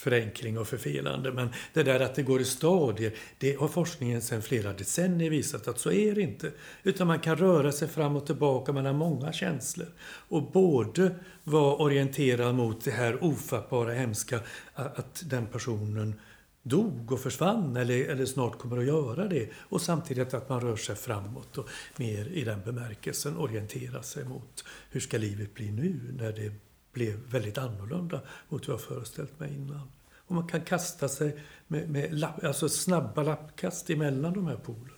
[0.00, 1.32] förenkling och förfelande.
[1.32, 5.68] Men det där att det går i stadier, det har forskningen sedan flera decennier visat
[5.68, 6.52] att så är det inte.
[6.82, 9.88] Utan man kan röra sig fram och tillbaka mellan många känslor.
[10.02, 14.40] Och både vara orienterad mot det här ofattbara, hemska,
[14.74, 16.20] att den personen
[16.62, 19.48] dog och försvann eller, eller snart kommer att göra det.
[19.56, 24.64] Och samtidigt att man rör sig framåt och mer i den bemärkelsen orientera sig mot
[24.90, 26.52] hur ska livet bli nu när det
[26.92, 29.90] blev väldigt annorlunda mot vad jag föreställt mig innan.
[30.16, 34.94] Och man kan kasta sig med, med lapp, alltså snabba lappkast emellan de här polerna.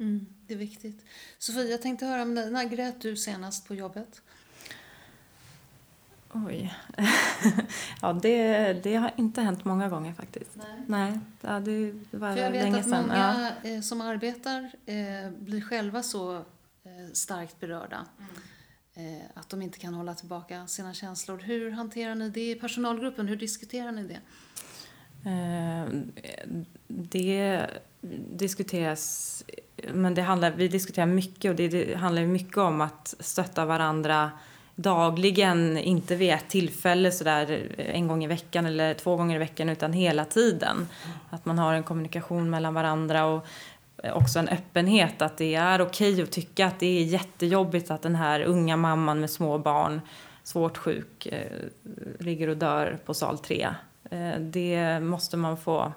[0.00, 1.04] Mm, det är viktigt.
[1.38, 4.22] Sofie, jag tänkte höra, när grät du senast på jobbet?
[6.32, 6.74] Oj.
[8.02, 10.50] ja, det, det har inte hänt många gånger faktiskt.
[10.54, 10.82] Nej.
[10.86, 13.02] Nej ja, det var För jag vet länge att sedan.
[13.02, 13.70] många ja.
[13.70, 18.06] Eh, som arbetar eh, blir själva så eh, starkt berörda.
[18.18, 18.30] Mm
[18.98, 21.38] Eh, att de inte kan hålla tillbaka sina känslor.
[21.38, 23.28] Hur hanterar ni det i personalgruppen?
[23.28, 24.20] Hur diskuterar ni det?
[25.30, 25.84] Eh,
[26.86, 27.66] det
[28.30, 29.44] diskuteras,
[29.92, 34.30] men det handlar, vi diskuterar mycket och det, det handlar mycket om att stötta varandra
[34.74, 39.38] dagligen, inte vid ett tillfälle sådär eh, en gång i veckan eller två gånger i
[39.38, 40.88] veckan utan hela tiden.
[41.30, 43.46] Att man har en kommunikation mellan varandra och
[44.02, 47.90] Eh, också en öppenhet att det är okej okay att tycka att det är jättejobbigt
[47.90, 50.00] att den här unga mamman med små barn,
[50.42, 51.52] svårt sjuk, eh,
[52.18, 53.68] ligger och dör på sal 3.
[54.10, 55.92] Eh, det måste man få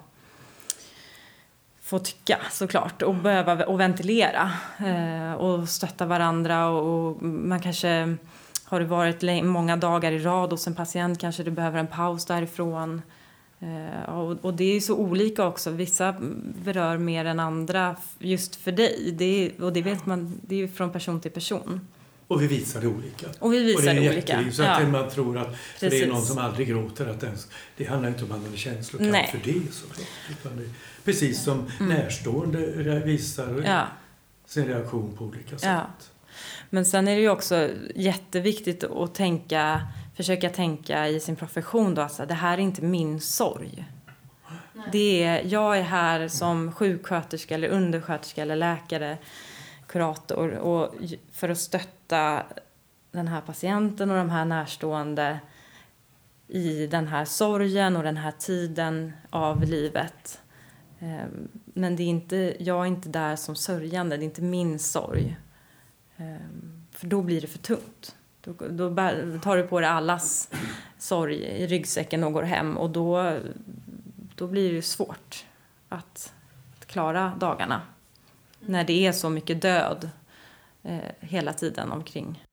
[1.82, 8.16] få tycka såklart och behöva och ventilera eh, och stötta varandra och, och man kanske
[8.64, 12.24] har det varit många dagar i rad hos en patient kanske du behöver en paus
[12.24, 13.19] därifrån Eh,
[14.06, 15.70] och, och, det är så olika också.
[15.70, 16.14] Vissa
[16.64, 19.14] berör mer än andra just för dig.
[19.18, 21.80] Det är, och det vet man, det är från person till person.
[22.26, 23.26] Och vi visar det olika.
[23.38, 24.52] Och vi visar och det är olika.
[24.52, 24.88] Så att ja.
[24.88, 28.24] man tror att för det är någon som aldrig gråter, att ens, det handlar inte
[28.24, 30.08] om att man är känslokall för det såklart.
[30.30, 30.64] Utan det,
[31.04, 31.96] precis som mm.
[31.96, 33.86] närstående visar ja.
[34.46, 35.62] sin reaktion på olika sätt.
[35.62, 35.86] Ja.
[36.70, 39.80] Men sen är det ju också jätteviktigt att tänka
[40.20, 43.84] försöka tänka i sin profession då, alltså, det här är inte min sorg.
[44.92, 49.18] Det är, jag är här som sjuksköterska eller undersköterska eller läkare,
[49.86, 50.94] kurator och
[51.32, 52.42] för att stötta
[53.12, 55.40] den här patienten och de här närstående
[56.48, 60.40] i den här sorgen och den här tiden av livet.
[60.98, 64.78] Ehm, men det är inte, jag är inte där som sörjande, det är inte min
[64.78, 65.36] sorg.
[66.16, 68.16] Ehm, för då blir det för tungt.
[68.40, 68.94] Då, då
[69.42, 70.50] tar du på dig allas
[70.98, 73.38] sorg i ryggsäcken och går hem och då,
[74.34, 75.46] då blir det svårt
[75.88, 76.32] att
[76.86, 77.82] klara dagarna.
[78.60, 80.10] När det är så mycket död
[80.82, 82.44] eh, hela tiden omkring.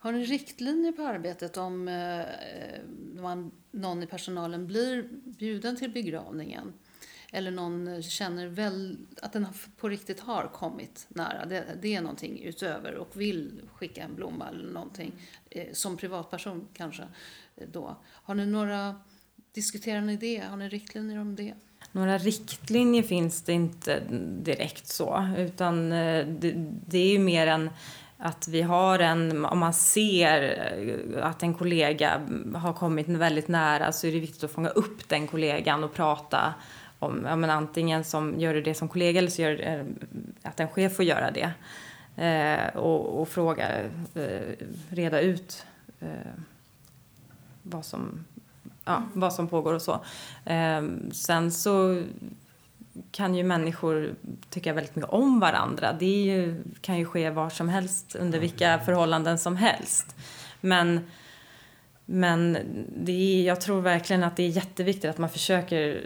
[0.00, 2.24] Har ni riktlinjer på arbetet om eh,
[3.22, 6.72] man, någon i personalen blir bjuden till begravningen?
[7.32, 11.46] Eller någon känner väl att den på riktigt har kommit nära.
[11.46, 15.12] Det, det är någonting utöver och vill skicka en blomma eller någonting.
[15.50, 17.02] Eh, som privatperson kanske.
[17.56, 17.96] Eh, då.
[18.04, 19.00] Har ni några,
[19.52, 20.44] diskuterar ni det?
[20.50, 21.54] Har ni riktlinjer om det?
[21.92, 24.00] Några riktlinjer finns det inte
[24.42, 25.28] direkt så.
[25.36, 26.52] Utan eh, det,
[26.86, 27.70] det är ju mer en
[28.20, 30.42] att vi har en, om man ser
[31.16, 32.20] eh, att en kollega
[32.54, 36.54] har kommit väldigt nära så är det viktigt att fånga upp den kollegan och prata
[36.98, 39.86] om, ja, men antingen som gör det som kollega eller så gör det,
[40.42, 41.52] att en chef får göra det.
[42.24, 43.80] Eh, och, och, fråga,
[44.14, 45.66] eh, reda ut
[46.00, 46.08] eh,
[47.62, 48.24] vad, som,
[48.84, 50.00] ja, vad som pågår och så.
[50.44, 50.82] Eh,
[51.12, 52.02] sen så
[53.10, 54.14] kan ju människor
[54.50, 55.92] tycka väldigt mycket om varandra.
[55.92, 60.16] Det ju, kan ju ske var som helst, under vilka förhållanden som helst.
[60.60, 61.00] Men,
[62.10, 62.58] men
[62.96, 66.04] det är, jag tror verkligen att det är jätteviktigt att man försöker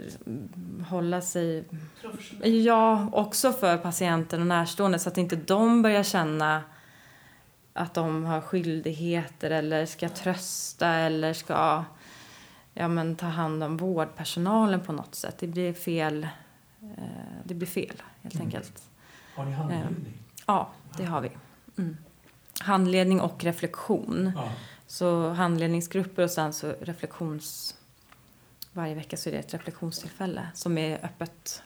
[0.89, 1.63] hålla sig...
[2.43, 6.63] Ja, också för patienten och närstående så att inte de börjar känna
[7.73, 11.83] att de har skyldigheter eller ska trösta eller ska
[12.73, 15.35] ja, men, ta hand om vårdpersonalen på något sätt.
[15.39, 16.27] Det blir fel
[16.97, 17.03] Eh,
[17.43, 18.47] det blir fel, helt mm.
[18.47, 18.89] enkelt.
[19.35, 20.13] Har ni handledning?
[20.45, 21.31] Ja, det har vi.
[21.77, 21.97] Mm.
[22.59, 24.31] Handledning och reflektion.
[24.35, 24.51] Ja.
[24.93, 27.75] Så handledningsgrupper och sen så reflektions...
[28.73, 31.63] Varje vecka så är det ett reflektionstillfälle som är öppet.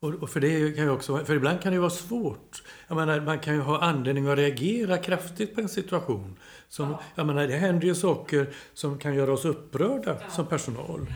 [0.00, 2.62] Och, för det kan ju också, för ibland kan det vara svårt.
[2.88, 6.36] Jag menar, man kan ju ha anledning att reagera kraftigt på en situation.
[6.68, 7.00] Som, ja.
[7.14, 10.30] jag menar, det händer ju saker som kan göra oss upprörda ja.
[10.30, 11.12] som personal.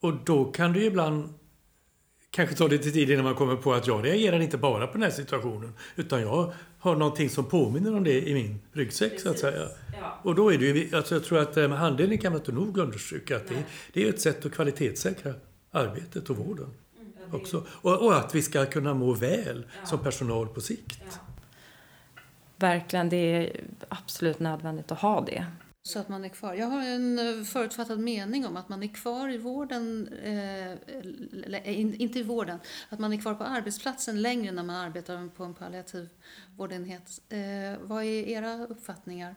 [0.00, 1.34] Och då kan det ju ibland
[2.30, 5.02] kanske tar lite tid innan man kommer på att jag reagerar inte bara på den
[5.02, 5.72] här situationen.
[5.96, 9.24] Utan jag har någonting som påminner om det i min ryggsäck Precis.
[9.24, 9.68] så att säga.
[10.00, 10.18] Ja.
[10.22, 12.78] Och då är det ju, alltså jag tror att med handledning kan man inte nog
[12.78, 15.34] understryka att det, det, är ett sätt att kvalitetssäkra
[15.70, 16.70] arbetet och vården.
[17.00, 17.66] Mm, också.
[17.70, 19.86] Och, och, att vi ska kunna må väl ja.
[19.86, 21.00] som personal på sikt.
[21.00, 21.18] Ja.
[22.56, 25.46] Verkligen, det är absolut nödvändigt att ha det.
[25.82, 26.54] Så att man är kvar.
[26.54, 30.70] Jag har en eh, förutfattad mening om att man är kvar i vården, eh,
[31.44, 32.58] eller eh, inte i vården,
[32.88, 36.08] att man är kvar på arbetsplatsen längre när man arbetar på en palliativ
[36.56, 37.22] vårdenhet.
[37.28, 39.34] Eh, vad är era uppfattningar?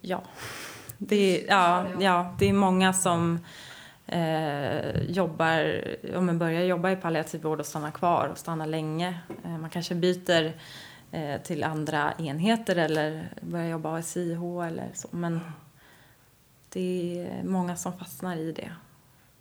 [0.00, 0.22] Ja,
[0.98, 3.38] det är, ja, ja, det är många som
[4.06, 5.84] eh, jobbar,
[6.16, 9.18] om man börjar jobba i palliativ vård och stannar kvar och stannar länge.
[9.44, 10.52] Eh, man kanske byter
[11.42, 15.08] till andra enheter eller börja jobba ASIH eller så.
[15.10, 15.40] Men
[16.68, 18.70] det är många som fastnar i det.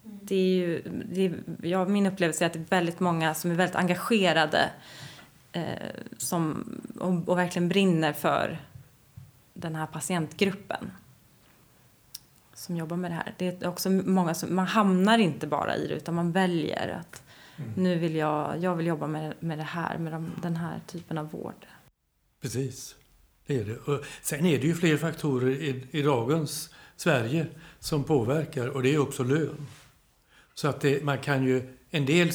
[0.05, 0.19] Mm.
[0.21, 3.51] Det är ju, det är, ja, min upplevelse är att det är väldigt många som
[3.51, 4.69] är väldigt engagerade
[5.51, 5.63] eh,
[6.17, 6.65] som,
[6.99, 8.61] och, och, verkligen brinner för
[9.53, 10.91] den här patientgruppen
[12.53, 13.33] som jobbar med det här.
[13.37, 17.23] Det är också många som, man hamnar inte bara i det utan man väljer att
[17.59, 17.71] Mm.
[17.75, 21.17] Nu vill jag, jag vill jobba med, med det här, med de, den här typen
[21.17, 21.65] av vård.
[22.41, 22.95] Precis,
[23.47, 23.77] det är det.
[23.77, 27.47] Och sen är det ju fler faktorer i, i dagens Sverige
[27.79, 29.67] som påverkar och det är också lön.
[30.53, 32.29] Så att det, man kan ju en del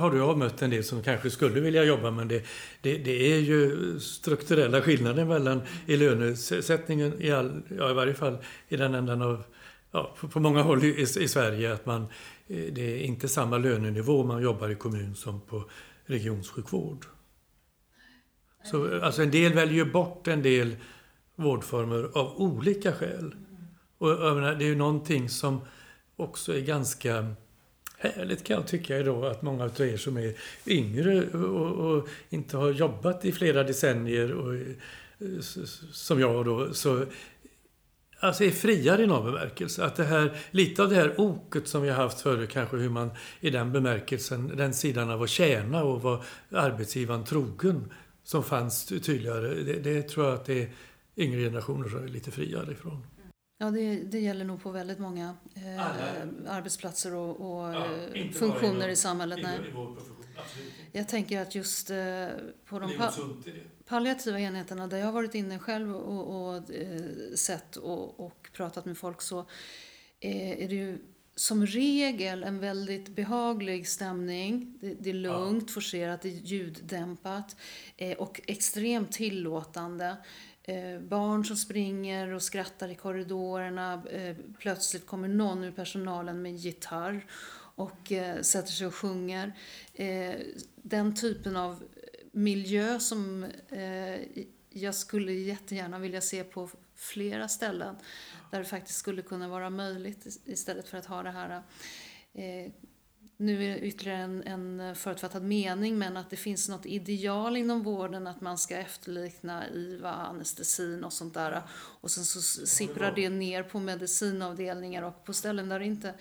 [0.00, 2.44] har du mött en del som kanske skulle vilja jobba men det,
[2.80, 8.38] det, det, är ju strukturella skillnader mellan i lönesättningen i, all, ja, i varje fall
[8.68, 9.44] i den ändan av
[9.90, 12.06] ja, på, på många håll i, i, Sverige att man
[12.50, 15.64] Eh, det är inte samma lönenivå man jobbar i kommun som på
[16.04, 17.06] regionsjukvård.
[18.64, 20.76] Så, alltså en del väljer bort en del
[21.34, 23.34] vårdformer av olika skäl.
[23.98, 25.60] Och menar, det är ju någonting som
[26.16, 27.34] också är ganska
[27.98, 30.34] härligt kan jag tycka idag att många av er som är
[30.66, 35.40] yngre och, och inte har jobbat i flera decennier och, eh,
[35.92, 37.04] som jag då, så
[38.20, 39.84] alltså är friare i någon bemärkelse.
[39.84, 42.90] Att det här, lite av det här oket som vi har haft förut, kanske hur
[42.90, 43.10] man
[43.40, 47.92] i den bemärkelsen, den sidan av att tjäna och vara arbetsgivaren trogen,
[48.22, 49.54] som fanns tydligare.
[49.54, 50.70] Det, det tror jag att det är
[51.16, 53.06] yngre generationer som är lite friare ifrån.
[53.58, 55.80] Ja, det, det gäller nog på väldigt många eh,
[56.48, 59.38] arbetsplatser och, och Ja, eh, funktioner i samhället.
[59.38, 59.58] I, Nej.
[59.58, 60.98] i.
[60.98, 61.96] Jag tänker att just eh,
[62.68, 63.79] på de något sunt i det.
[63.90, 68.84] Palliativa enheterna där jag har varit inne själv och, och eh, sett och, och pratat
[68.84, 69.38] med folk så
[70.20, 70.98] eh, är det ju
[71.34, 74.78] som regel en väldigt behaglig stämning.
[74.80, 77.56] Det, det är lugnt, forcerat, det är ljuddämpat
[77.96, 80.16] eh, och extremt tillåtande.
[81.00, 84.02] Barn som springer och skrattar i korridorerna.
[84.58, 87.26] Plötsligt kommer någon ur personalen med gitarr
[87.74, 89.52] och sätter sig och sjunger.
[90.82, 91.82] Den typen av
[92.32, 97.96] miljö som eh, jag skulle jättegärna vilja se på flera ställen.
[98.50, 101.62] Där det faktiskt skulle kunna vara möjligt is- istället för att ha det här
[102.32, 102.72] eh,
[103.40, 107.82] nu är det ytterligare en, en förutfattad mening men att det finns något ideal inom
[107.82, 111.62] vården att man ska efterlikna IVA, anestesin och sånt där.
[111.72, 116.14] Och sen så sipprar det ner på medicinavdelningar och på ställen där det inte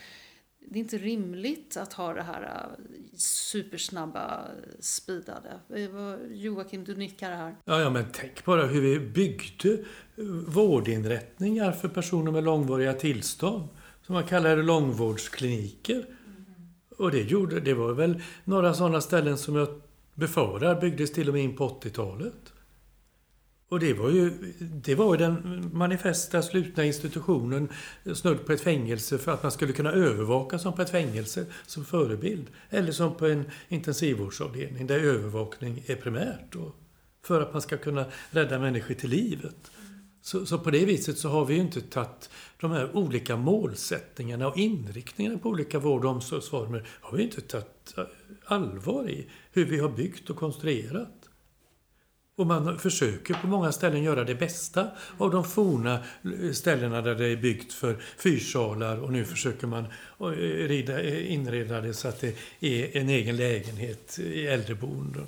[0.72, 4.46] det är inte rimligt att ha det här äh, supersnabba,
[4.80, 5.60] speedade.
[5.76, 7.56] Eh, Joakim, du nickar här.
[7.66, 13.68] Ja, ja, men tänk bara hur vi byggde eh, vårdinrättningar för personer med långvariga tillstånd.
[14.02, 16.06] Som man kallar det långvårdskliniker.
[16.98, 19.68] Och det, gjorde, det var väl några sådana ställen som jag
[20.14, 22.54] befarar byggdes till och med in på 80-talet.
[23.70, 27.70] Och det var ju, det var ju den manifesta slutna institutionen
[28.14, 31.86] snudd på ett fängelse för att man skulle kunna övervaka som på ett fängelse som
[31.86, 32.48] förebild.
[32.70, 36.52] Eller som på en intensivvårdsavdelning där övervakning är primärt.
[36.52, 36.74] Då,
[37.26, 39.72] för att man ska kunna rädda människor till livet.
[40.22, 44.48] Så, så på det viset så har vi ju inte tagit de här olika målsättningarna
[44.48, 47.96] och inriktningarna på olika vård och omsorgsformer har vi inte tagit
[48.46, 51.19] allvar i hur vi har byggt och konstruerat.
[52.40, 54.88] Och man försöker på många ställen göra det bästa
[55.18, 56.00] av de forna
[56.54, 59.86] ställena där det är byggt för fyrsalar och nu försöker man
[60.20, 65.26] eh, eh, inreda det så att det är en egen lägenhet i äldreboenden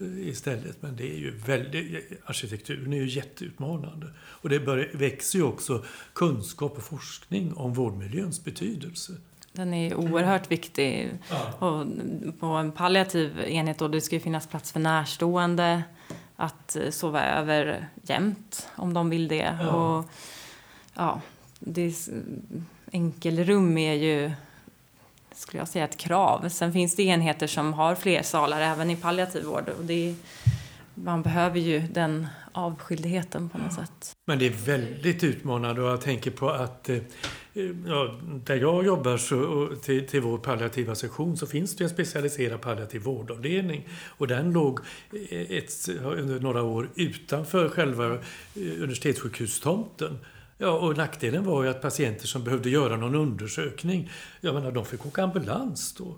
[0.00, 0.82] eh, istället.
[0.82, 4.06] Men det är ju väldigt, arkitekturen är ju jätteutmanande.
[4.18, 9.12] Och det bör, växer ju också kunskap och forskning om vårdmiljöns betydelse.
[9.52, 11.10] Den är oerhört viktig.
[11.30, 11.66] Ja.
[11.68, 11.86] Och
[12.40, 15.82] på en palliativ enhet då, det ska ju finnas plats för närstående
[16.36, 19.56] att eh, sova över jämt om de vill det.
[19.60, 19.70] Ja.
[19.70, 20.04] Och,
[20.94, 21.20] ja,
[21.58, 21.94] det är,
[22.92, 24.32] enkelrum är ju
[25.34, 26.48] skulle jag säga ett krav.
[26.48, 29.68] Sen finns det enheter som har fler salar även i palliativ vård.
[29.78, 30.14] Och det är,
[30.94, 34.12] man behöver ju den avskildheten på något sätt.
[34.26, 36.98] Men det är väldigt utmanande och jag tänker på att eh,
[37.86, 42.60] ja, där jag jobbar så, till, till vår palliativa sektion så finns det en specialiserad
[42.60, 43.88] palliativ vårdavdelning.
[44.08, 44.80] Och den låg
[45.30, 48.20] eh, ett, under några år utanför själva eh,
[48.54, 50.18] universitetssjukhustomten.
[50.58, 54.84] Ja, och nackdelen var ju att patienter som behövde göra någon undersökning, jag menar, de
[54.84, 56.16] fick åka ambulans då.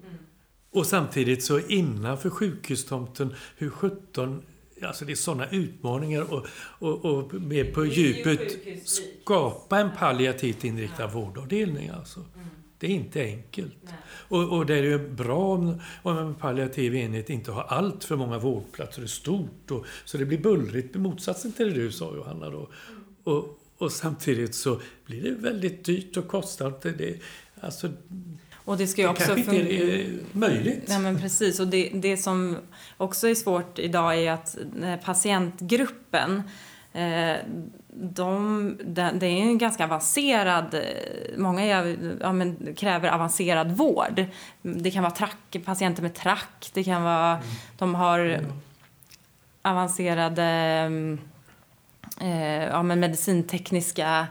[0.70, 4.43] Och samtidigt så innanför sjukhustomten, hur 17
[4.83, 11.07] Alltså det är sådana utmaningar och, och, och med på djupet skapa en palliativt inriktad
[11.07, 11.89] vårdavdelning.
[11.89, 12.24] Alltså.
[12.79, 13.74] Det är inte enkelt.
[14.29, 18.16] Och, och det är ju bra om, om en palliativ enhet inte har allt för
[18.16, 19.70] många vårdplatser, det är stort.
[19.70, 22.51] Och, så det blir bullrigt, motsatsen till det du sa Johanna.
[22.51, 22.68] Då.
[23.24, 26.83] Och, och samtidigt så blir det väldigt dyrt och kostsamt.
[26.83, 27.20] Det,
[27.61, 27.89] alltså,
[28.67, 30.85] Och det ska ju det också kanske inte är möjligt.
[30.89, 32.57] Nej men precis och det, det som
[32.97, 36.43] också är svårt idag är att eh, patientgruppen
[36.93, 37.37] eh,
[37.89, 40.81] de, det, är en ganska avancerad, eh,
[41.37, 44.25] många är, ja, men, kräver avancerad vård.
[44.62, 47.41] Det kan vara track, patienter med track, det kan vara,
[47.79, 48.41] de har
[49.62, 50.45] avancerade
[52.21, 54.27] eh, ja, men medicintekniska eh,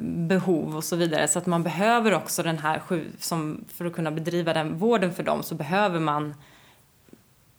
[0.00, 1.28] behov och så vidare.
[1.28, 5.14] Så att man behöver också den här, sju- som, för att kunna bedriva den vården
[5.14, 6.34] för dem så behöver man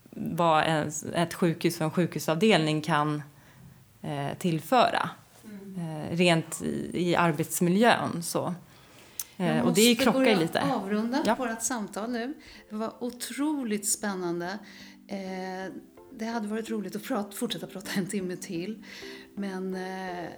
[0.09, 3.23] vad en, ett sjukhus och en sjukhusavdelning kan
[4.01, 5.09] eh, tillföra.
[5.77, 8.53] Eh, rent i, i arbetsmiljön så.
[9.37, 10.61] Eh, och det måste krockar ju lite.
[10.61, 11.35] avrunda Ja.
[11.35, 12.33] vårt samtal nu.
[12.69, 14.59] Det var otroligt spännande.
[15.07, 15.73] Eh,
[16.13, 18.83] det hade varit roligt att prata, fortsätta prata en timme till.
[19.35, 20.29] Men eh,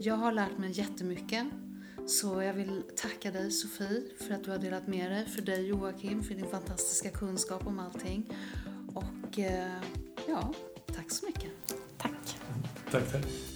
[0.00, 1.46] jag har lärt mig jättemycket.
[2.06, 5.26] Så jag vill tacka dig Sofie för att du har delat med dig.
[5.26, 8.30] För dig Joakim för din fantastiska kunskap om allting.
[8.94, 9.72] Och eh,
[10.28, 10.54] ja,
[10.86, 11.50] tack så mycket.
[11.98, 12.38] Tack.
[12.90, 13.51] Tack, tack.